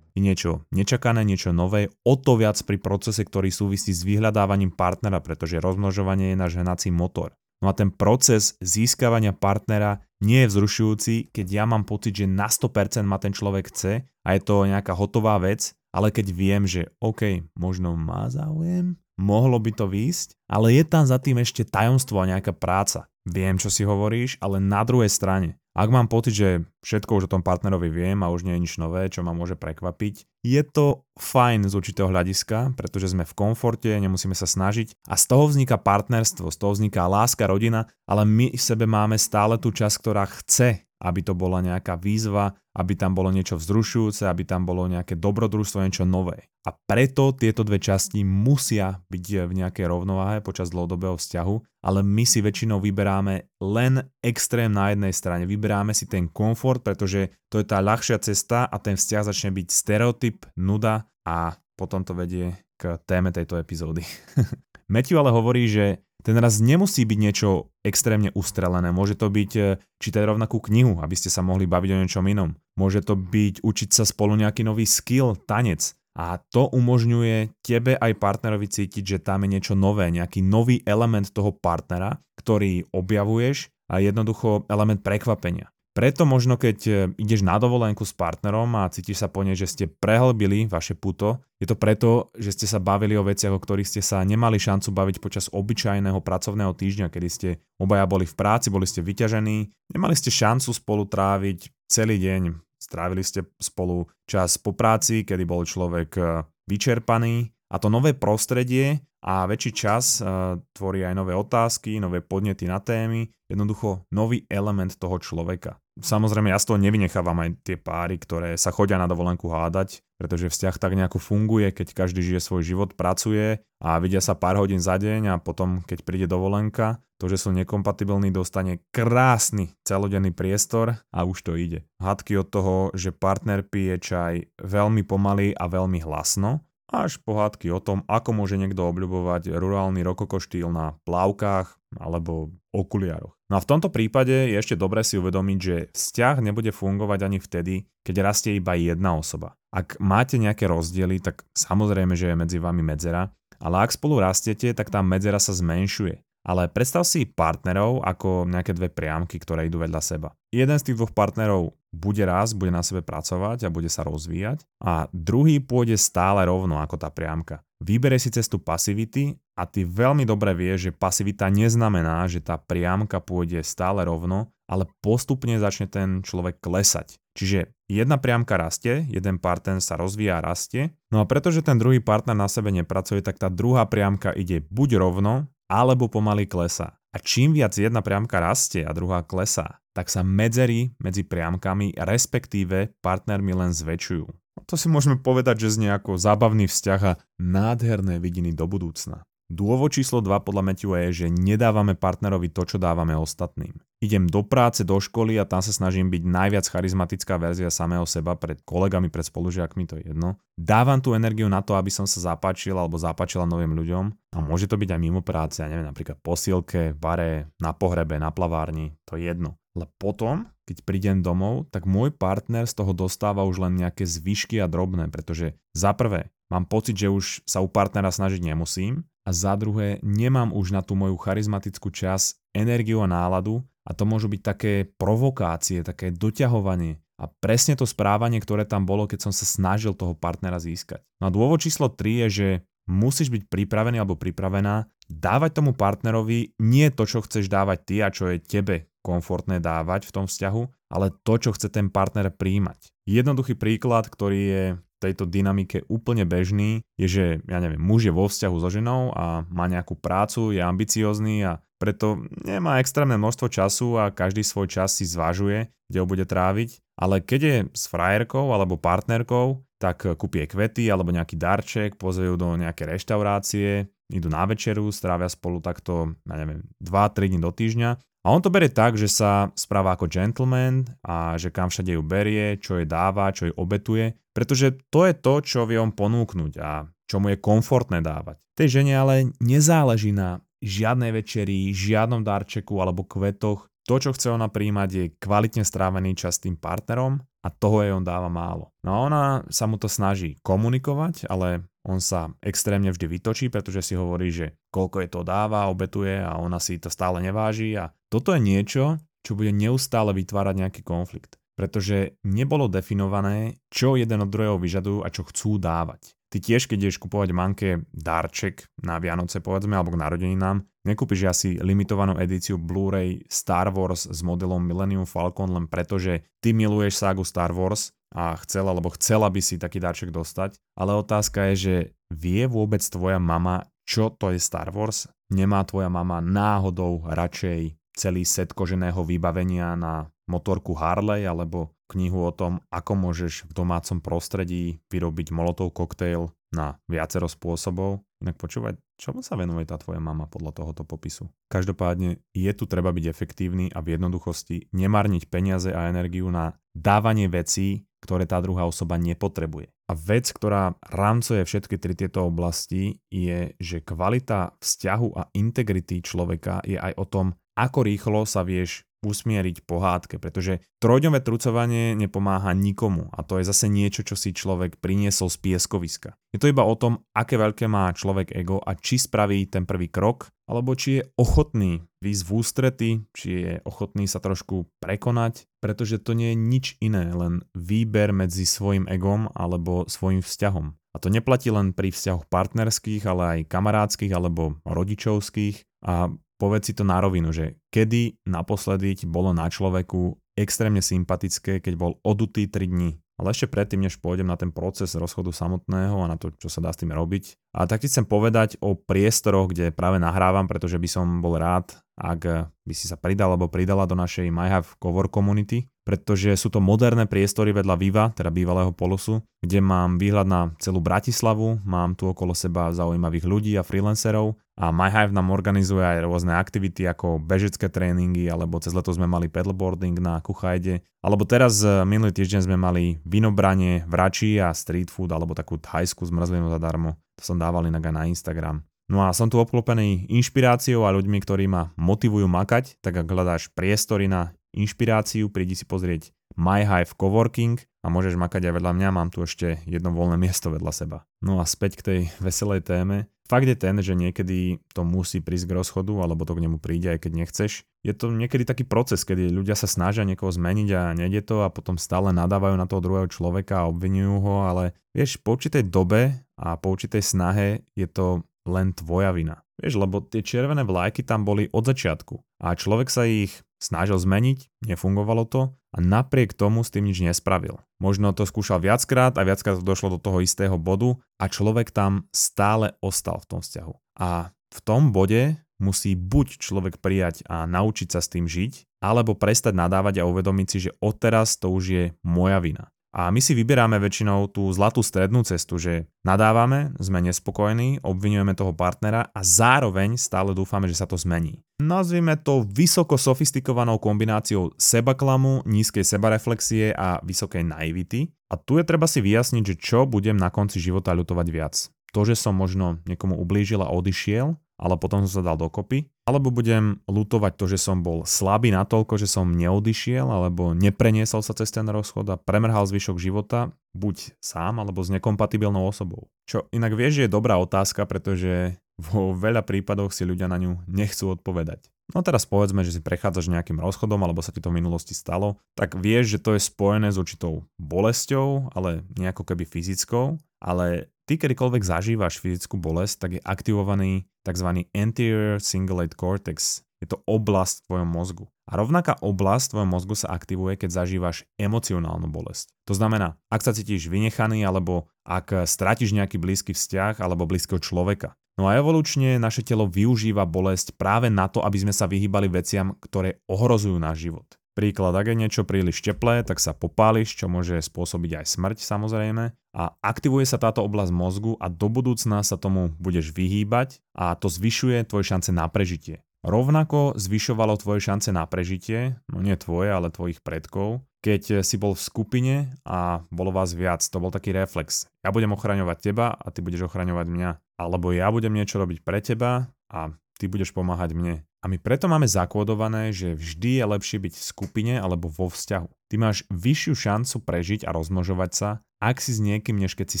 je 0.14 0.20
niečo 0.22 0.62
nečakané, 0.70 1.26
niečo 1.26 1.50
nové, 1.50 1.90
o 2.06 2.14
to 2.14 2.38
viac 2.38 2.62
pri 2.62 2.78
procese, 2.78 3.26
ktorý 3.26 3.50
súvisí 3.50 3.90
s 3.90 4.06
vyhľadávaním 4.06 4.70
partnera, 4.70 5.18
pretože 5.18 5.58
rozmnožovanie 5.58 6.34
je 6.34 6.38
náš 6.38 6.62
hnací 6.62 6.94
motor. 6.94 7.34
No 7.58 7.70
a 7.70 7.74
ten 7.74 7.90
proces 7.90 8.54
získavania 8.62 9.34
partnera 9.34 10.02
nie 10.20 10.44
je 10.44 10.50
vzrušujúci, 10.52 11.14
keď 11.32 11.46
ja 11.48 11.64
mám 11.64 11.84
pocit, 11.84 12.16
že 12.16 12.26
na 12.28 12.48
100% 12.48 13.04
ma 13.04 13.20
ten 13.20 13.32
človek 13.32 13.72
chce 13.72 14.04
a 14.04 14.28
je 14.36 14.40
to 14.40 14.68
nejaká 14.68 14.92
hotová 14.92 15.40
vec, 15.40 15.72
ale 15.90 16.14
keď 16.14 16.26
viem, 16.32 16.62
že 16.64 16.88
OK, 17.02 17.44
možno 17.58 17.98
má 17.98 18.30
záujem, 18.30 18.96
mohlo 19.20 19.60
by 19.60 19.76
to 19.76 19.84
výjsť, 19.84 20.36
ale 20.48 20.72
je 20.80 20.84
tam 20.88 21.04
za 21.04 21.20
tým 21.20 21.44
ešte 21.44 21.68
tajomstvo 21.68 22.24
a 22.24 22.30
nejaká 22.36 22.56
práca. 22.56 23.12
Viem, 23.28 23.60
čo 23.60 23.68
si 23.68 23.84
hovoríš, 23.84 24.40
ale 24.40 24.64
na 24.64 24.80
druhej 24.80 25.12
strane, 25.12 25.59
ak 25.70 25.88
mám 25.88 26.10
pocit, 26.10 26.34
že 26.34 26.48
všetko 26.82 27.22
už 27.22 27.24
o 27.30 27.32
tom 27.38 27.46
partnerovi 27.46 27.88
viem 27.92 28.18
a 28.26 28.32
už 28.32 28.42
nie 28.42 28.58
je 28.58 28.62
nič 28.66 28.74
nové, 28.82 29.06
čo 29.06 29.22
ma 29.22 29.30
môže 29.30 29.54
prekvapiť, 29.54 30.26
je 30.42 30.62
to 30.66 31.06
fajn 31.20 31.68
z 31.68 31.74
určitého 31.76 32.08
hľadiska, 32.10 32.74
pretože 32.74 33.12
sme 33.12 33.28
v 33.28 33.36
komforte, 33.36 33.92
nemusíme 33.92 34.34
sa 34.34 34.48
snažiť 34.48 34.96
a 35.06 35.14
z 35.14 35.24
toho 35.30 35.46
vzniká 35.46 35.78
partnerstvo, 35.78 36.50
z 36.50 36.56
toho 36.58 36.72
vzniká 36.74 37.06
láska, 37.06 37.46
rodina, 37.46 37.86
ale 38.08 38.26
my 38.26 38.56
v 38.56 38.62
sebe 38.62 38.88
máme 38.88 39.20
stále 39.20 39.60
tú 39.60 39.70
časť, 39.70 39.96
ktorá 40.00 40.24
chce 40.26 40.89
aby 41.00 41.20
to 41.24 41.32
bola 41.32 41.64
nejaká 41.64 41.96
výzva, 41.96 42.52
aby 42.76 42.92
tam 42.94 43.16
bolo 43.16 43.32
niečo 43.32 43.56
vzrušujúce, 43.56 44.28
aby 44.28 44.44
tam 44.44 44.68
bolo 44.68 44.84
nejaké 44.84 45.16
dobrodružstvo, 45.16 45.82
niečo 45.82 46.04
nové. 46.04 46.52
A 46.68 46.76
preto 46.76 47.32
tieto 47.32 47.64
dve 47.64 47.80
časti 47.80 48.20
musia 48.20 49.00
byť 49.08 49.48
v 49.48 49.52
nejakej 49.64 49.88
rovnováhe 49.88 50.44
počas 50.44 50.68
dlhodobého 50.68 51.16
vzťahu, 51.16 51.80
ale 51.80 52.04
my 52.04 52.24
si 52.28 52.44
väčšinou 52.44 52.84
vyberáme 52.84 53.48
len 53.64 54.04
extrém 54.20 54.68
na 54.68 54.92
jednej 54.92 55.16
strane. 55.16 55.48
Vyberáme 55.48 55.96
si 55.96 56.04
ten 56.04 56.28
komfort, 56.28 56.84
pretože 56.84 57.32
to 57.48 57.64
je 57.64 57.66
tá 57.66 57.80
ľahšia 57.80 58.20
cesta 58.20 58.68
a 58.68 58.76
ten 58.76 59.00
vzťah 59.00 59.24
začne 59.24 59.50
byť 59.56 59.66
stereotyp, 59.72 60.44
nuda 60.60 61.08
a 61.24 61.56
potom 61.80 62.04
to 62.04 62.12
vedie 62.12 62.52
k 62.76 63.00
téme 63.08 63.32
tejto 63.32 63.56
epizódy. 63.56 64.04
Matthew 64.92 65.16
ale 65.16 65.32
hovorí, 65.32 65.64
že 65.64 66.04
ten 66.20 66.36
raz 66.38 66.60
nemusí 66.60 67.02
byť 67.04 67.18
niečo 67.18 67.72
extrémne 67.80 68.30
ustrelené. 68.36 68.92
Môže 68.92 69.16
to 69.16 69.32
byť 69.32 69.52
e, 69.56 69.62
čítať 69.98 70.22
rovnakú 70.24 70.60
knihu, 70.70 71.00
aby 71.00 71.16
ste 71.16 71.32
sa 71.32 71.40
mohli 71.40 71.64
baviť 71.64 71.90
o 71.92 72.00
niečom 72.04 72.24
inom. 72.28 72.54
Môže 72.76 73.00
to 73.04 73.16
byť 73.16 73.64
učiť 73.64 73.90
sa 73.90 74.04
spolu 74.04 74.36
nejaký 74.36 74.62
nový 74.62 74.84
skill, 74.84 75.36
tanec. 75.48 75.96
A 76.18 76.42
to 76.52 76.68
umožňuje 76.68 77.62
tebe 77.62 77.94
aj 77.96 78.18
partnerovi 78.18 78.66
cítiť, 78.66 79.04
že 79.16 79.18
tam 79.22 79.46
je 79.46 79.56
niečo 79.56 79.74
nové, 79.78 80.10
nejaký 80.10 80.42
nový 80.42 80.82
element 80.84 81.30
toho 81.30 81.54
partnera, 81.54 82.18
ktorý 82.36 82.90
objavuješ 82.90 83.70
a 83.88 84.02
jednoducho 84.02 84.66
element 84.68 85.00
prekvapenia. 85.00 85.70
Preto 86.00 86.24
možno 86.24 86.56
keď 86.56 86.78
e, 86.88 86.92
ideš 87.20 87.44
na 87.44 87.60
dovolenku 87.60 88.08
s 88.08 88.16
partnerom 88.16 88.72
a 88.72 88.88
cítiš 88.88 89.20
sa 89.20 89.28
po 89.28 89.44
nej, 89.44 89.52
že 89.52 89.68
ste 89.68 89.84
prehlbili 89.84 90.64
vaše 90.64 90.96
puto, 90.96 91.44
je 91.60 91.68
to 91.68 91.76
preto, 91.76 92.32
že 92.40 92.56
ste 92.56 92.64
sa 92.64 92.80
bavili 92.80 93.20
o 93.20 93.26
veciach, 93.28 93.52
o 93.52 93.60
ktorých 93.60 93.84
ste 93.84 94.00
sa 94.00 94.24
nemali 94.24 94.56
šancu 94.56 94.96
baviť 94.96 95.16
počas 95.20 95.52
obyčajného 95.52 96.16
pracovného 96.24 96.72
týždňa, 96.72 97.12
kedy 97.12 97.28
ste 97.28 97.48
obaja 97.76 98.08
boli 98.08 98.24
v 98.24 98.32
práci, 98.32 98.72
boli 98.72 98.88
ste 98.88 99.04
vyťažení, 99.04 99.68
nemali 99.92 100.16
ste 100.16 100.32
šancu 100.32 100.72
spolu 100.72 101.04
tráviť 101.04 101.68
celý 101.84 102.16
deň, 102.16 102.56
strávili 102.80 103.20
ste 103.20 103.44
spolu 103.60 104.08
čas 104.24 104.56
po 104.56 104.72
práci, 104.72 105.28
kedy 105.28 105.44
bol 105.44 105.68
človek 105.68 106.10
e, 106.16 106.48
vyčerpaný 106.64 107.52
a 107.68 107.76
to 107.76 107.92
nové 107.92 108.16
prostredie 108.16 109.04
a 109.20 109.44
väčší 109.44 109.72
čas 109.76 110.24
uh, 110.24 110.56
tvorí 110.72 111.04
aj 111.04 111.12
nové 111.12 111.36
otázky, 111.36 112.00
nové 112.00 112.24
podnety 112.24 112.64
na 112.64 112.80
témy, 112.80 113.28
jednoducho 113.52 114.08
nový 114.16 114.48
element 114.48 114.96
toho 114.96 115.20
človeka. 115.20 115.76
Samozrejme 115.98 116.54
ja 116.54 116.62
z 116.62 116.66
toho 116.70 116.78
nevynechávam 116.78 117.34
aj 117.42 117.50
tie 117.66 117.76
páry, 117.80 118.20
ktoré 118.20 118.54
sa 118.54 118.70
chodia 118.70 119.00
na 119.00 119.10
dovolenku 119.10 119.50
hádať, 119.50 120.04
pretože 120.20 120.52
vzťah 120.52 120.76
tak 120.78 120.94
nejako 120.94 121.18
funguje, 121.18 121.74
keď 121.74 122.06
každý 122.06 122.22
žije 122.22 122.40
svoj 122.44 122.62
život, 122.62 122.90
pracuje 122.94 123.58
a 123.82 123.98
vidia 123.98 124.22
sa 124.22 124.38
pár 124.38 124.60
hodín 124.60 124.78
za 124.78 125.00
deň 125.00 125.34
a 125.34 125.34
potom, 125.42 125.82
keď 125.82 125.98
príde 126.06 126.26
dovolenka, 126.30 127.02
to, 127.20 127.28
že 127.28 127.44
sú 127.44 127.52
nekompatibilní, 127.52 128.32
dostane 128.32 128.80
krásny 128.96 129.76
celodenný 129.84 130.32
priestor 130.32 130.96
a 131.12 131.28
už 131.28 131.44
to 131.44 131.52
ide. 131.52 131.84
Hadky 132.00 132.40
od 132.40 132.48
toho, 132.48 132.74
že 132.96 133.12
partner 133.12 133.60
pije 133.60 134.00
čaj 134.00 134.34
veľmi 134.56 135.04
pomaly 135.04 135.52
a 135.52 135.68
veľmi 135.68 136.00
hlasno, 136.00 136.64
až 136.90 137.22
pohádky 137.22 137.70
o 137.70 137.78
tom, 137.78 138.02
ako 138.10 138.34
môže 138.34 138.58
niekto 138.58 138.82
obľubovať 138.90 139.54
rurálny 139.54 140.02
rokoko 140.02 140.42
štýl 140.42 140.68
na 140.74 140.98
plavkách 141.06 141.78
alebo 141.98 142.50
okuliároch. 142.70 143.34
No 143.50 143.58
a 143.58 143.62
v 143.62 143.68
tomto 143.70 143.90
prípade 143.90 144.30
je 144.30 144.54
ešte 144.54 144.78
dobré 144.78 145.02
si 145.02 145.18
uvedomiť, 145.18 145.58
že 145.58 145.76
vzťah 145.90 146.36
nebude 146.42 146.70
fungovať 146.70 147.20
ani 147.26 147.38
vtedy, 147.42 147.74
keď 148.06 148.14
rastie 148.22 148.58
iba 148.58 148.78
jedna 148.78 149.18
osoba. 149.18 149.58
Ak 149.74 149.98
máte 149.98 150.38
nejaké 150.38 150.70
rozdiely, 150.70 151.18
tak 151.18 151.46
samozrejme, 151.54 152.14
že 152.14 152.30
je 152.30 152.38
medzi 152.38 152.58
vami 152.62 152.82
medzera, 152.82 153.30
ale 153.58 153.76
ak 153.82 153.94
spolu 153.94 154.22
rastiete, 154.22 154.70
tak 154.70 154.90
tá 154.90 155.02
medzera 155.02 155.42
sa 155.42 155.50
zmenšuje. 155.50 156.22
Ale 156.40 156.72
predstav 156.72 157.04
si 157.04 157.28
partnerov 157.28 158.00
ako 158.00 158.48
nejaké 158.48 158.72
dve 158.72 158.88
priamky, 158.88 159.36
ktoré 159.36 159.68
idú 159.68 159.84
vedľa 159.84 160.00
seba. 160.00 160.32
Jeden 160.48 160.72
z 160.80 160.86
tých 160.88 160.96
dvoch 160.96 161.12
partnerov 161.12 161.76
bude 161.90 162.22
raz, 162.22 162.54
bude 162.54 162.70
na 162.70 162.86
sebe 162.86 163.02
pracovať 163.02 163.66
a 163.66 163.72
bude 163.74 163.90
sa 163.90 164.06
rozvíjať 164.06 164.62
a 164.78 165.10
druhý 165.10 165.58
pôjde 165.58 165.98
stále 165.98 166.46
rovno 166.46 166.78
ako 166.78 166.96
tá 166.96 167.10
priamka. 167.10 167.66
Vybere 167.82 168.16
si 168.16 168.30
cestu 168.30 168.62
pasivity 168.62 169.34
a 169.58 169.66
ty 169.66 169.82
veľmi 169.82 170.22
dobre 170.22 170.54
vieš, 170.54 170.90
že 170.90 170.96
pasivita 170.96 171.50
neznamená, 171.50 172.24
že 172.30 172.38
tá 172.38 172.56
priamka 172.56 173.18
pôjde 173.18 173.60
stále 173.66 174.06
rovno, 174.06 174.54
ale 174.70 174.86
postupne 175.02 175.58
začne 175.58 175.90
ten 175.90 176.22
človek 176.22 176.62
klesať. 176.62 177.18
Čiže 177.34 177.74
jedna 177.90 178.22
priamka 178.22 178.54
rastie, 178.54 179.02
jeden 179.10 179.42
partner 179.42 179.82
sa 179.82 179.98
rozvíja 179.98 180.38
a 180.38 180.44
rastie, 180.44 180.94
no 181.10 181.22
a 181.22 181.26
pretože 181.26 181.66
ten 181.66 181.74
druhý 181.74 181.98
partner 181.98 182.38
na 182.38 182.46
sebe 182.46 182.70
nepracuje, 182.70 183.18
tak 183.18 183.40
tá 183.40 183.50
druhá 183.50 183.82
priamka 183.90 184.30
ide 184.30 184.62
buď 184.62 185.00
rovno, 185.02 185.50
alebo 185.70 186.10
pomaly 186.10 186.50
klesá. 186.50 186.98
A 187.14 187.22
čím 187.22 187.54
viac 187.54 187.78
jedna 187.78 188.02
priamka 188.02 188.42
rastie 188.42 188.82
a 188.82 188.90
druhá 188.90 189.22
klesá, 189.22 189.78
tak 189.94 190.10
sa 190.10 190.26
medzery 190.26 190.94
medzi 190.98 191.22
priamkami 191.22 191.94
respektíve 191.94 192.98
partnermi 192.98 193.54
len 193.54 193.70
zväčšujú. 193.70 194.26
To 194.66 194.74
si 194.74 194.86
môžeme 194.90 195.18
povedať, 195.18 195.66
že 195.66 195.78
znie 195.78 195.90
ako 195.94 196.18
zábavný 196.18 196.70
vzťah 196.70 197.00
a 197.02 197.18
nádherné 197.38 198.22
vidiny 198.22 198.54
do 198.54 198.66
budúcna. 198.70 199.26
Dôvod 199.50 199.90
číslo 199.90 200.22
2 200.22 200.46
podľa 200.46 200.62
Matthewa 200.62 201.02
je, 201.10 201.26
že 201.26 201.26
nedávame 201.26 201.98
partnerovi 201.98 202.54
to, 202.54 202.62
čo 202.62 202.78
dávame 202.78 203.18
ostatným. 203.18 203.74
Idem 203.98 204.30
do 204.30 204.46
práce, 204.46 204.86
do 204.86 204.94
školy 204.94 205.42
a 205.42 205.44
tam 205.44 205.58
sa 205.58 205.74
snažím 205.74 206.06
byť 206.06 206.22
najviac 206.22 206.70
charizmatická 206.70 207.34
verzia 207.34 207.66
samého 207.66 208.06
seba 208.06 208.38
pred 208.38 208.62
kolegami, 208.62 209.10
pred 209.10 209.26
spolužiakmi, 209.26 209.90
to 209.90 209.98
je 209.98 210.14
jedno. 210.14 210.38
Dávam 210.54 211.02
tú 211.02 211.18
energiu 211.18 211.50
na 211.50 211.66
to, 211.66 211.74
aby 211.74 211.90
som 211.90 212.06
sa 212.06 212.30
zapáčil 212.30 212.78
alebo 212.78 212.94
zapáčila 212.94 213.42
novým 213.42 213.74
ľuďom 213.74 214.04
a 214.30 214.38
môže 214.38 214.70
to 214.70 214.78
byť 214.78 214.86
aj 214.94 215.00
mimo 215.02 215.18
práce, 215.18 215.58
ja 215.58 215.66
neviem, 215.66 215.90
napríklad 215.90 216.22
posilke, 216.22 216.94
bare, 216.94 217.50
na 217.58 217.74
pohrebe, 217.74 218.22
na 218.22 218.30
plavárni, 218.30 218.94
to 219.02 219.18
je 219.18 219.34
jedno. 219.34 219.58
Ale 219.74 219.90
potom, 219.98 220.46
keď 220.62 220.86
prídem 220.86 221.26
domov, 221.26 221.66
tak 221.74 221.90
môj 221.90 222.14
partner 222.14 222.70
z 222.70 222.78
toho 222.78 222.94
dostáva 222.94 223.42
už 223.42 223.66
len 223.66 223.74
nejaké 223.74 224.06
zvyšky 224.06 224.62
a 224.62 224.70
drobné, 224.70 225.10
pretože 225.10 225.58
za 225.74 225.90
prvé, 225.90 226.30
mám 226.50 226.66
pocit, 226.66 226.98
že 226.98 227.08
už 227.08 227.46
sa 227.46 227.62
u 227.62 227.68
partnera 227.70 228.10
snažiť 228.10 228.42
nemusím 228.42 229.06
a 229.24 229.30
za 229.30 229.54
druhé 229.54 230.02
nemám 230.02 230.50
už 230.50 230.74
na 230.74 230.82
tú 230.82 230.98
moju 230.98 231.16
charizmatickú 231.16 231.94
čas 231.94 232.36
energiu 232.52 233.00
a 233.00 233.08
náladu 233.08 233.62
a 233.86 233.94
to 233.94 234.04
môžu 234.04 234.28
byť 234.28 234.42
také 234.42 234.72
provokácie, 234.98 235.86
také 235.86 236.10
doťahovanie 236.10 236.98
a 237.20 237.28
presne 237.28 237.76
to 237.76 237.84
správanie, 237.84 238.40
ktoré 238.40 238.64
tam 238.64 238.88
bolo, 238.88 239.04
keď 239.04 239.28
som 239.28 239.32
sa 239.32 239.44
snažil 239.44 239.92
toho 239.92 240.16
partnera 240.16 240.56
získať. 240.56 241.04
No 241.20 241.28
a 241.28 241.34
dôvod 241.34 241.60
číslo 241.60 241.92
3 241.92 242.26
je, 242.26 242.28
že 242.28 242.48
musíš 242.88 243.30
byť 243.30 243.46
pripravený 243.46 244.00
alebo 244.00 244.16
pripravená 244.16 244.88
dávať 245.06 245.60
tomu 245.60 245.76
partnerovi 245.76 246.56
nie 246.58 246.88
to, 246.90 247.04
čo 247.04 247.20
chceš 247.22 247.46
dávať 247.46 247.78
ty 247.86 247.96
a 248.00 248.08
čo 248.08 248.32
je 248.32 248.40
tebe 248.40 248.90
komfortné 249.04 249.60
dávať 249.60 250.08
v 250.08 250.14
tom 250.14 250.26
vzťahu, 250.28 250.92
ale 250.92 251.12
to, 251.24 251.34
čo 251.40 251.50
chce 251.56 251.72
ten 251.72 251.88
partner 251.88 252.32
príjmať. 252.32 252.92
Jednoduchý 253.08 253.56
príklad, 253.56 254.08
ktorý 254.08 254.40
je 254.40 254.64
tejto 255.00 255.24
dynamike 255.24 255.88
úplne 255.88 256.28
bežný, 256.28 256.84
je, 257.00 257.06
že 257.08 257.26
ja 257.48 257.58
neviem, 257.58 257.80
muž 257.80 258.06
je 258.06 258.12
vo 258.12 258.28
vzťahu 258.28 258.56
so 258.60 258.68
ženou 258.68 259.16
a 259.16 259.48
má 259.48 259.64
nejakú 259.66 259.96
prácu, 259.96 260.52
je 260.52 260.60
ambiciózny 260.60 261.48
a 261.48 261.58
preto 261.80 262.20
nemá 262.44 262.76
extrémne 262.76 263.16
množstvo 263.16 263.48
času 263.48 263.96
a 263.96 264.12
každý 264.12 264.44
svoj 264.44 264.68
čas 264.68 265.00
si 265.00 265.08
zvažuje, 265.08 265.72
kde 265.88 265.98
ho 265.98 266.06
bude 266.06 266.28
tráviť. 266.28 266.76
Ale 267.00 267.24
keď 267.24 267.40
je 267.40 267.56
s 267.72 267.88
frajerkou 267.88 268.52
alebo 268.52 268.76
partnerkou, 268.76 269.64
tak 269.80 270.04
kúpie 270.20 270.44
kvety 270.44 270.92
alebo 270.92 271.08
nejaký 271.08 271.40
darček, 271.40 271.96
pozve 271.96 272.28
do 272.36 272.60
nejaké 272.60 272.84
reštaurácie, 272.84 273.88
idú 274.12 274.28
na 274.28 274.44
večeru, 274.44 274.92
strávia 274.92 275.32
spolu 275.32 275.64
takto, 275.64 276.12
ja 276.28 276.36
neviem, 276.36 276.68
2-3 276.84 277.32
dní 277.32 277.40
do 277.40 277.48
týždňa 277.48 277.96
a 278.20 278.26
on 278.36 278.44
to 278.44 278.52
berie 278.52 278.68
tak, 278.68 279.00
že 279.00 279.08
sa 279.08 279.48
správa 279.56 279.96
ako 279.96 280.04
gentleman 280.04 280.84
a 281.00 281.40
že 281.40 281.48
kam 281.48 281.72
všade 281.72 281.96
ju 281.96 282.02
berie, 282.04 282.60
čo 282.60 282.76
jej 282.76 282.84
dáva, 282.84 283.32
čo 283.32 283.48
jej 283.48 283.54
obetuje, 283.56 284.12
pretože 284.36 284.76
to 284.92 285.08
je 285.08 285.14
to, 285.16 285.34
čo 285.40 285.64
vie 285.64 285.80
on 285.80 285.96
ponúknuť 285.96 286.52
a 286.60 286.84
čo 287.08 287.16
mu 287.16 287.32
je 287.32 287.40
komfortné 287.40 288.04
dávať. 288.04 288.36
Tej 288.54 288.80
žene 288.80 288.92
ale 288.92 289.32
nezáleží 289.40 290.12
na 290.12 290.44
žiadnej 290.60 291.16
večeri, 291.16 291.72
žiadnom 291.72 292.20
darčeku 292.20 292.76
alebo 292.76 293.08
kvetoch. 293.08 293.66
To, 293.88 293.94
čo 293.96 294.12
chce 294.12 294.30
ona 294.30 294.52
príjmať, 294.52 294.88
je 294.92 295.04
kvalitne 295.16 295.64
strávený 295.64 296.12
čas 296.14 296.36
s 296.36 296.44
tým 296.44 296.54
partnerom 296.54 297.24
a 297.40 297.48
toho 297.48 297.80
jej 297.80 297.96
on 297.96 298.04
dáva 298.04 298.28
málo. 298.28 298.68
No 298.84 298.94
a 298.94 298.98
ona 299.08 299.22
sa 299.48 299.64
mu 299.64 299.80
to 299.80 299.88
snaží 299.88 300.36
komunikovať, 300.44 301.26
ale 301.32 301.64
on 301.88 301.98
sa 301.98 302.28
extrémne 302.44 302.92
vždy 302.92 303.06
vytočí, 303.08 303.48
pretože 303.48 303.80
si 303.80 303.94
hovorí, 303.96 304.28
že 304.28 304.60
koľko 304.68 305.00
je 305.00 305.08
to 305.08 305.20
dáva, 305.24 305.72
obetuje 305.72 306.20
a 306.20 306.36
ona 306.36 306.60
si 306.60 306.76
to 306.76 306.92
stále 306.92 307.18
neváži 307.24 307.80
a 307.80 307.88
toto 308.10 308.34
je 308.34 308.42
niečo, 308.42 308.98
čo 309.22 309.38
bude 309.38 309.54
neustále 309.54 310.10
vytvárať 310.12 310.54
nejaký 310.66 310.82
konflikt. 310.82 311.38
Pretože 311.54 312.18
nebolo 312.24 312.66
definované, 312.66 313.60
čo 313.70 313.94
jeden 313.94 314.24
od 314.24 314.32
druhého 314.32 314.56
vyžadujú 314.56 315.04
a 315.04 315.12
čo 315.12 315.22
chcú 315.28 315.60
dávať. 315.60 316.16
Ty 316.30 316.38
tiež, 316.38 316.70
keď 316.70 316.88
ideš 316.88 317.02
kupovať 317.02 317.30
manke 317.34 317.68
darček 317.90 318.70
na 318.86 319.02
Vianoce, 319.02 319.42
povedzme, 319.42 319.74
alebo 319.74 319.90
k 319.90 319.98
narodeninám, 319.98 320.62
nekúpiš 320.86 321.26
asi 321.26 321.48
limitovanú 321.58 322.14
edíciu 322.22 322.54
Blu-ray 322.54 323.26
Star 323.26 323.74
Wars 323.74 324.06
s 324.06 324.22
modelom 324.22 324.62
Millennium 324.62 325.10
Falcon 325.10 325.50
len 325.50 325.66
preto, 325.66 325.98
že 325.98 326.22
ty 326.38 326.54
miluješ 326.54 327.02
ságu 327.02 327.26
Star 327.26 327.50
Wars 327.50 327.90
a 328.14 328.38
chcela, 328.46 328.70
alebo 328.70 328.94
chcela 328.94 329.26
by 329.26 329.42
si 329.42 329.58
taký 329.58 329.82
darček 329.82 330.14
dostať. 330.14 330.54
Ale 330.78 330.94
otázka 330.94 331.50
je, 331.50 331.54
že 331.58 331.74
vie 332.14 332.46
vôbec 332.46 332.80
tvoja 332.86 333.18
mama, 333.18 333.66
čo 333.82 334.14
to 334.14 334.30
je 334.30 334.38
Star 334.38 334.70
Wars? 334.70 335.10
Nemá 335.34 335.66
tvoja 335.66 335.90
mama 335.90 336.22
náhodou 336.22 337.10
radšej 337.10 337.79
celý 337.96 338.22
set 338.26 338.54
koženého 338.54 339.02
vybavenia 339.02 339.74
na 339.74 340.08
motorku 340.30 340.78
Harley 340.78 341.26
alebo 341.26 341.74
knihu 341.90 342.22
o 342.22 342.32
tom, 342.32 342.62
ako 342.70 342.94
môžeš 342.94 343.50
v 343.50 343.52
domácom 343.52 343.98
prostredí 343.98 344.78
vyrobiť 344.94 345.34
molotov 345.34 345.74
koktejl 345.74 346.30
na 346.54 346.78
viacero 346.86 347.26
spôsobov. 347.26 348.06
Inak 348.22 348.36
počúvať, 348.38 348.78
čomu 349.00 349.24
sa 349.24 349.34
venuje 349.34 349.66
tá 349.66 349.80
tvoja 349.80 349.98
mama 349.98 350.30
podľa 350.30 350.62
tohoto 350.62 350.82
popisu? 350.86 351.26
Každopádne 351.50 352.22
je 352.30 352.52
tu 352.54 352.64
treba 352.70 352.94
byť 352.94 353.04
efektívny 353.10 353.72
a 353.74 353.82
v 353.82 353.98
jednoduchosti 353.98 354.70
nemarniť 354.70 355.22
peniaze 355.26 355.70
a 355.72 355.88
energiu 355.88 356.28
na 356.30 356.54
dávanie 356.76 357.26
vecí, 357.26 357.88
ktoré 358.04 358.24
tá 358.28 358.38
druhá 358.38 358.68
osoba 358.68 359.00
nepotrebuje. 359.00 359.72
A 359.90 359.92
vec, 359.96 360.30
ktorá 360.30 360.78
rámcuje 360.86 361.42
všetky 361.42 361.76
tri 361.80 361.98
tieto 361.98 362.28
oblasti, 362.28 363.02
je, 363.10 363.56
že 363.58 363.82
kvalita 363.82 364.54
vzťahu 364.62 365.08
a 365.18 365.22
integrity 365.34 365.98
človeka 366.04 366.62
je 366.62 366.78
aj 366.78 366.94
o 366.94 367.04
tom, 367.08 367.26
ako 367.60 367.84
rýchlo 367.84 368.24
sa 368.24 368.40
vieš 368.40 368.88
usmieriť 369.00 369.64
pohádke, 369.64 370.20
pretože 370.20 370.60
trojdňové 370.84 371.24
trucovanie 371.24 371.96
nepomáha 371.96 372.52
nikomu 372.52 373.08
a 373.16 373.24
to 373.24 373.40
je 373.40 373.48
zase 373.48 373.72
niečo, 373.72 374.04
čo 374.04 374.12
si 374.12 374.36
človek 374.36 374.76
priniesol 374.76 375.32
z 375.32 375.40
pieskoviska. 375.40 376.12
Je 376.36 376.38
to 376.40 376.52
iba 376.52 376.60
o 376.60 376.76
tom, 376.76 377.08
aké 377.16 377.40
veľké 377.40 377.64
má 377.64 377.88
človek 377.96 378.36
ego 378.36 378.60
a 378.60 378.76
či 378.76 379.00
spraví 379.00 379.48
ten 379.48 379.64
prvý 379.64 379.88
krok, 379.88 380.28
alebo 380.44 380.76
či 380.76 381.00
je 381.00 381.02
ochotný 381.16 381.80
výsť 382.04 382.22
v 382.28 382.30
ústrety, 382.36 382.90
či 383.16 383.28
je 383.40 383.52
ochotný 383.64 384.04
sa 384.04 384.20
trošku 384.20 384.68
prekonať, 384.84 385.48
pretože 385.64 385.96
to 386.04 386.12
nie 386.12 386.36
je 386.36 386.38
nič 386.38 386.66
iné, 386.84 387.08
len 387.08 387.40
výber 387.56 388.12
medzi 388.12 388.44
svojim 388.44 388.84
egom 388.84 389.32
alebo 389.32 389.88
svojim 389.88 390.20
vzťahom. 390.20 390.76
A 390.90 390.96
to 390.98 391.06
neplatí 391.06 391.48
len 391.54 391.70
pri 391.70 391.94
vzťahoch 391.94 392.26
partnerských, 392.26 393.06
ale 393.06 393.22
aj 393.22 393.48
kamarádskych 393.48 394.10
alebo 394.10 394.58
rodičovských. 394.66 395.86
A 395.86 396.10
povedz 396.40 396.72
si 396.72 396.74
to 396.74 396.88
na 396.88 396.96
rovinu, 397.04 397.28
že 397.28 397.60
kedy 397.68 398.24
naposledy 398.24 398.96
ti 398.96 399.04
bolo 399.04 399.36
na 399.36 399.52
človeku 399.52 400.16
extrémne 400.40 400.80
sympatické, 400.80 401.60
keď 401.60 401.76
bol 401.76 402.00
odutý 402.00 402.48
3 402.48 402.64
dní. 402.64 402.96
Ale 403.20 403.36
ešte 403.36 403.52
predtým, 403.52 403.84
než 403.84 404.00
pôjdem 404.00 404.24
na 404.24 404.40
ten 404.40 404.48
proces 404.48 404.96
rozchodu 404.96 405.28
samotného 405.28 405.92
a 406.00 406.08
na 406.08 406.16
to, 406.16 406.32
čo 406.40 406.48
sa 406.48 406.64
dá 406.64 406.72
s 406.72 406.80
tým 406.80 406.96
robiť. 406.96 407.36
A 407.52 407.68
tak 407.68 407.84
ti 407.84 407.92
chcem 407.92 408.08
povedať 408.08 408.56
o 408.64 408.72
priestoroch, 408.72 409.52
kde 409.52 409.76
práve 409.76 410.00
nahrávam, 410.00 410.48
pretože 410.48 410.80
by 410.80 410.88
som 410.88 411.20
bol 411.20 411.36
rád, 411.36 411.68
ak 412.00 412.48
by 412.64 412.72
si 412.72 412.88
sa 412.88 412.96
pridal 412.96 413.36
alebo 413.36 413.52
pridala 413.52 413.84
do 413.84 413.92
našej 413.92 414.32
MyHave 414.32 414.72
Cover 414.80 415.12
Community, 415.12 415.68
pretože 415.84 416.32
sú 416.40 416.48
to 416.48 416.64
moderné 416.64 417.04
priestory 417.04 417.52
vedľa 417.52 417.76
Viva, 417.76 418.04
teda 418.16 418.32
bývalého 418.32 418.72
polosu, 418.72 419.20
kde 419.44 419.60
mám 419.60 420.00
výhľad 420.00 420.24
na 420.24 420.40
celú 420.56 420.80
Bratislavu, 420.80 421.60
mám 421.60 421.92
tu 422.00 422.08
okolo 422.08 422.32
seba 422.32 422.72
zaujímavých 422.72 423.28
ľudí 423.28 423.52
a 423.60 423.66
freelancerov 423.66 424.40
a 424.60 424.68
MyHive 424.68 425.16
nám 425.16 425.32
organizuje 425.32 425.80
aj 425.80 426.04
rôzne 426.04 426.36
aktivity 426.36 426.84
ako 426.84 427.16
bežecké 427.16 427.72
tréningy, 427.72 428.28
alebo 428.28 428.60
cez 428.60 428.76
leto 428.76 428.92
sme 428.92 429.08
mali 429.08 429.32
pedalboarding 429.32 429.96
na 429.96 430.20
Kuchajde, 430.20 430.84
alebo 431.00 431.24
teraz 431.24 431.64
e, 431.64 431.80
minulý 431.88 432.12
týždeň 432.12 432.44
sme 432.44 432.60
mali 432.60 433.00
vinobranie, 433.08 433.88
vračí 433.88 434.36
a 434.36 434.52
street 434.52 434.92
food, 434.92 435.16
alebo 435.16 435.32
takú 435.32 435.56
thajskú 435.56 436.04
zmrzlinu 436.04 436.52
zadarmo. 436.52 437.00
To 437.16 437.22
som 437.24 437.40
dával 437.40 437.72
inak 437.72 437.88
aj 437.88 437.94
na 437.96 438.04
Instagram. 438.04 438.60
No 438.92 439.06
a 439.06 439.16
som 439.16 439.32
tu 439.32 439.40
obklopený 439.40 440.10
inšpiráciou 440.12 440.84
a 440.84 440.92
ľuďmi, 440.92 441.24
ktorí 441.24 441.48
ma 441.48 441.72
motivujú 441.80 442.28
makať, 442.28 442.82
tak 442.84 443.00
ak 443.00 443.06
hľadáš 443.08 443.48
priestory 443.56 444.12
na 444.12 444.36
inšpiráciu, 444.52 445.30
prídi 445.32 445.56
si 445.56 445.64
pozrieť 445.64 446.12
My 446.34 446.66
Hive 446.66 446.98
Coworking 446.98 447.62
a 447.80 447.88
môžeš 447.88 448.18
makať 448.18 448.50
aj 448.50 448.60
vedľa 448.60 448.72
mňa, 448.76 448.88
mám 448.90 449.08
tu 449.14 449.22
ešte 449.22 449.62
jedno 449.64 449.94
voľné 449.94 450.18
miesto 450.20 450.50
vedľa 450.50 450.72
seba. 450.74 450.98
No 451.22 451.38
a 451.40 451.46
späť 451.46 451.80
k 451.80 451.86
tej 451.86 452.00
veselej 452.18 452.66
téme. 452.66 453.08
Fakt 453.30 453.46
je 453.46 453.54
ten, 453.54 453.78
že 453.78 453.94
niekedy 453.94 454.58
to 454.74 454.82
musí 454.82 455.22
prísť 455.22 455.46
k 455.46 455.56
rozchodu, 455.62 455.94
alebo 456.02 456.26
to 456.26 456.34
k 456.34 456.42
nemu 456.42 456.58
príde, 456.58 456.90
aj 456.90 457.06
keď 457.06 457.12
nechceš. 457.14 457.62
Je 457.86 457.94
to 457.94 458.10
niekedy 458.10 458.42
taký 458.42 458.66
proces, 458.66 459.06
kedy 459.06 459.30
ľudia 459.30 459.54
sa 459.54 459.70
snažia 459.70 460.02
niekoho 460.02 460.34
zmeniť 460.34 460.68
a 460.74 460.82
nejde 460.98 461.22
to 461.22 461.46
a 461.46 461.54
potom 461.54 461.78
stále 461.78 462.10
nadávajú 462.10 462.58
na 462.58 462.66
toho 462.66 462.82
druhého 462.82 463.06
človeka 463.06 463.62
a 463.62 463.70
obvinujú 463.70 464.18
ho, 464.18 464.50
ale 464.50 464.74
vieš, 464.90 465.22
po 465.22 465.38
určitej 465.38 465.70
dobe 465.70 466.26
a 466.34 466.58
po 466.58 466.74
určitej 466.74 467.06
snahe 467.06 467.62
je 467.78 467.86
to 467.86 468.26
len 468.50 468.74
tvoja 468.74 469.14
vina. 469.14 469.46
Vieš, 469.62 469.78
lebo 469.78 470.02
tie 470.02 470.26
červené 470.26 470.66
vlajky 470.66 471.06
tam 471.06 471.22
boli 471.22 471.46
od 471.54 471.70
začiatku 471.70 472.42
a 472.42 472.58
človek 472.58 472.90
sa 472.90 473.06
ich 473.06 473.46
snažil 473.62 474.00
zmeniť, 474.00 474.66
nefungovalo 474.66 475.22
to 475.30 475.54
a 475.70 475.78
napriek 475.78 476.34
tomu 476.34 476.66
s 476.66 476.74
tým 476.74 476.90
nič 476.90 476.98
nespravil. 477.02 477.62
Možno 477.78 478.10
to 478.10 478.26
skúšal 478.26 478.58
viackrát 478.58 479.14
a 479.14 479.22
viackrát 479.22 479.62
došlo 479.62 479.96
do 479.96 479.98
toho 480.02 480.18
istého 480.20 480.58
bodu 480.58 480.98
a 481.22 481.30
človek 481.30 481.70
tam 481.70 482.10
stále 482.10 482.74
ostal 482.82 483.22
v 483.22 483.28
tom 483.30 483.40
vzťahu. 483.40 483.74
A 484.02 484.34
v 484.50 484.58
tom 484.66 484.90
bode 484.90 485.38
musí 485.62 485.94
buď 485.94 486.40
človek 486.40 486.82
prijať 486.82 487.22
a 487.30 487.46
naučiť 487.46 487.88
sa 487.92 488.00
s 488.02 488.10
tým 488.10 488.26
žiť, 488.26 488.82
alebo 488.82 489.14
prestať 489.14 489.54
nadávať 489.54 490.02
a 490.02 490.08
uvedomiť 490.08 490.46
si, 490.48 490.58
že 490.66 490.74
odteraz 490.80 491.36
to 491.36 491.52
už 491.52 491.64
je 491.68 491.84
moja 492.02 492.40
vina. 492.40 492.72
A 492.90 493.06
my 493.14 493.22
si 493.22 493.38
vyberáme 493.38 493.78
väčšinou 493.78 494.26
tú 494.34 494.50
zlatú 494.50 494.82
strednú 494.82 495.22
cestu, 495.22 495.62
že 495.62 495.86
nadávame, 496.02 496.74
sme 496.82 496.98
nespokojní, 496.98 497.78
obvinujeme 497.86 498.34
toho 498.34 498.50
partnera 498.50 499.06
a 499.14 499.20
zároveň 499.22 499.94
stále 499.94 500.34
dúfame, 500.34 500.66
že 500.66 500.74
sa 500.74 500.90
to 500.90 500.98
zmení. 500.98 501.38
Nazvime 501.60 502.16
to 502.16 502.48
vysoko 502.48 502.96
sofistikovanou 502.96 503.76
kombináciou 503.76 504.56
sebaklamu, 504.56 505.44
nízkej 505.44 505.84
sebareflexie 505.84 506.72
a 506.72 507.04
vysokej 507.04 507.44
naivity. 507.44 508.08
A 508.32 508.40
tu 508.40 508.56
je 508.56 508.64
treba 508.64 508.88
si 508.88 509.04
vyjasniť, 509.04 509.44
že 509.44 509.60
čo 509.60 509.84
budem 509.84 510.16
na 510.16 510.32
konci 510.32 510.56
života 510.56 510.96
ľutovať 510.96 511.26
viac. 511.28 511.68
To, 511.92 512.00
že 512.08 512.16
som 512.16 512.32
možno 512.32 512.80
niekomu 512.88 513.12
ublížil 513.12 513.60
a 513.60 513.68
odišiel, 513.68 514.40
ale 514.56 514.74
potom 514.80 515.04
som 515.04 515.20
sa 515.20 515.26
dal 515.32 515.36
dokopy. 515.36 515.84
Alebo 516.08 516.32
budem 516.32 516.80
lutovať 516.88 517.32
to, 517.36 517.44
že 517.52 517.60
som 517.60 517.84
bol 517.84 518.08
slabý 518.08 518.56
natoľko, 518.56 518.96
že 518.96 519.04
som 519.04 519.28
neodišiel 519.28 520.08
alebo 520.08 520.56
nepreniesol 520.56 521.20
sa 521.20 521.36
cez 521.36 521.52
ten 521.52 521.68
rozchod 521.68 522.08
a 522.08 522.16
premrhal 522.16 522.64
zvyšok 522.64 522.96
života, 522.96 523.52
buď 523.76 524.16
sám 524.16 524.64
alebo 524.64 524.80
s 524.80 524.88
nekompatibilnou 524.96 525.68
osobou. 525.68 526.08
Čo 526.24 526.48
inak 526.56 526.72
vieš, 526.72 527.02
že 527.02 527.04
je 527.04 527.14
dobrá 527.14 527.36
otázka, 527.36 527.84
pretože 527.84 528.56
vo 528.80 529.12
veľa 529.12 529.44
prípadoch 529.44 529.92
si 529.92 530.08
ľudia 530.08 530.24
na 530.24 530.40
ňu 530.40 530.64
nechcú 530.64 531.12
odpovedať. 531.12 531.68
No 531.90 532.06
teraz 532.06 532.22
povedzme, 532.22 532.62
že 532.62 532.78
si 532.78 532.80
prechádzaš 532.80 533.28
nejakým 533.28 533.58
rozchodom 533.58 533.98
alebo 534.00 534.22
sa 534.22 534.30
ti 534.30 534.38
to 534.38 534.54
v 534.54 534.62
minulosti 534.62 534.94
stalo, 534.94 535.42
tak 535.58 535.74
vieš, 535.74 536.16
že 536.16 536.22
to 536.22 536.30
je 536.38 536.46
spojené 536.46 536.94
s 536.94 536.96
určitou 536.96 537.44
bolesťou, 537.58 538.54
ale 538.54 538.86
nejako 538.94 539.26
keby 539.26 539.42
fyzickou, 539.42 540.16
ale 540.38 540.88
ty 541.10 541.18
kedykoľvek 541.18 541.62
zažívaš 541.66 542.22
fyzickú 542.22 542.56
bolesť, 542.62 542.94
tak 543.02 543.10
je 543.18 543.22
aktivovaný 543.26 544.06
tzv. 544.22 544.70
anterior 544.70 545.42
cingulate 545.42 545.98
cortex. 545.98 546.62
Je 546.80 546.88
to 546.88 547.02
oblasť 547.04 547.60
v 547.60 547.64
tvojom 547.68 547.90
mozgu. 547.92 548.24
A 548.48 548.56
rovnaká 548.56 548.96
oblasť 549.04 549.44
v 549.46 549.52
tvojom 549.52 549.70
mozgu 549.70 549.94
sa 550.00 550.16
aktivuje, 550.16 550.56
keď 550.56 550.80
zažívaš 550.80 551.28
emocionálnu 551.36 552.08
bolesť. 552.08 552.56
To 552.64 552.72
znamená, 552.72 553.20
ak 553.28 553.44
sa 553.44 553.52
cítiš 553.52 553.92
vynechaný 553.92 554.48
alebo 554.48 554.88
ak 555.04 555.44
stratíš 555.44 555.92
nejaký 555.92 556.16
blízky 556.16 556.56
vzťah 556.56 557.02
alebo 557.04 557.28
blízkeho 557.28 557.60
človeka. 557.60 558.16
No 558.38 558.46
a 558.46 558.56
evolučne 558.56 559.18
naše 559.18 559.42
telo 559.42 559.66
využíva 559.66 560.24
bolesť 560.24 560.76
práve 560.78 561.10
na 561.10 561.26
to, 561.26 561.42
aby 561.42 561.58
sme 561.60 561.74
sa 561.74 561.90
vyhýbali 561.90 562.30
veciam, 562.30 562.78
ktoré 562.78 563.20
ohrozujú 563.26 563.76
náš 563.76 564.08
život. 564.08 564.28
Príklad, 564.50 564.98
ak 564.98 565.14
je 565.14 565.16
niečo 565.16 565.42
príliš 565.46 565.78
teplé, 565.78 566.26
tak 566.26 566.42
sa 566.42 566.50
popáliš, 566.50 567.14
čo 567.14 567.30
môže 567.30 567.56
spôsobiť 567.62 568.20
aj 568.20 568.26
smrť 568.34 568.58
samozrejme. 568.60 569.32
A 569.54 569.62
aktivuje 569.78 570.26
sa 570.26 570.42
táto 570.42 570.60
oblasť 570.66 570.90
mozgu 570.90 571.32
a 571.38 571.46
do 571.46 571.70
budúcna 571.70 572.20
sa 572.26 572.34
tomu 572.34 572.74
budeš 572.76 573.14
vyhýbať 573.14 573.78
a 573.94 574.18
to 574.18 574.26
zvyšuje 574.26 574.82
tvoje 574.90 575.04
šance 575.06 575.30
na 575.30 575.46
prežitie. 575.46 576.02
Rovnako 576.20 577.00
zvyšovalo 577.00 577.56
tvoje 577.56 577.80
šance 577.80 578.12
na 578.12 578.28
prežitie, 578.28 579.00
no 579.08 579.24
nie 579.24 579.32
tvoje, 579.40 579.72
ale 579.72 579.88
tvojich 579.88 580.20
predkov, 580.20 580.84
keď 581.00 581.40
si 581.40 581.56
bol 581.56 581.72
v 581.72 581.80
skupine 581.80 582.34
a 582.68 583.08
bolo 583.08 583.32
vás 583.32 583.56
viac. 583.56 583.80
To 583.80 584.04
bol 584.04 584.12
taký 584.12 584.36
reflex. 584.36 584.84
Ja 585.00 585.16
budem 585.16 585.32
ochraňovať 585.32 585.80
teba 585.80 586.12
a 586.12 586.28
ty 586.28 586.44
budeš 586.44 586.68
ochraňovať 586.68 587.06
mňa. 587.08 587.30
Alebo 587.56 587.96
ja 587.96 588.12
budem 588.12 588.36
niečo 588.36 588.60
robiť 588.60 588.84
pre 588.84 589.00
teba 589.00 589.48
a 589.72 589.96
ty 590.20 590.28
budeš 590.28 590.52
pomáhať 590.52 590.92
mne. 590.92 591.24
A 591.40 591.48
my 591.48 591.56
preto 591.56 591.88
máme 591.88 592.04
zakódované, 592.04 592.92
že 592.92 593.16
vždy 593.16 593.60
je 593.60 593.64
lepšie 593.64 593.98
byť 594.00 594.12
v 594.12 594.26
skupine 594.28 594.74
alebo 594.76 595.08
vo 595.08 595.32
vzťahu. 595.32 595.68
Ty 595.88 595.94
máš 595.96 596.28
vyššiu 596.28 596.74
šancu 596.76 597.16
prežiť 597.24 597.64
a 597.64 597.72
rozmnožovať 597.72 598.30
sa, 598.36 598.48
ak 598.80 599.00
si 599.00 599.16
s 599.16 599.20
niekým, 599.24 599.56
než 599.56 599.72
keď 599.72 599.88
si 599.88 600.00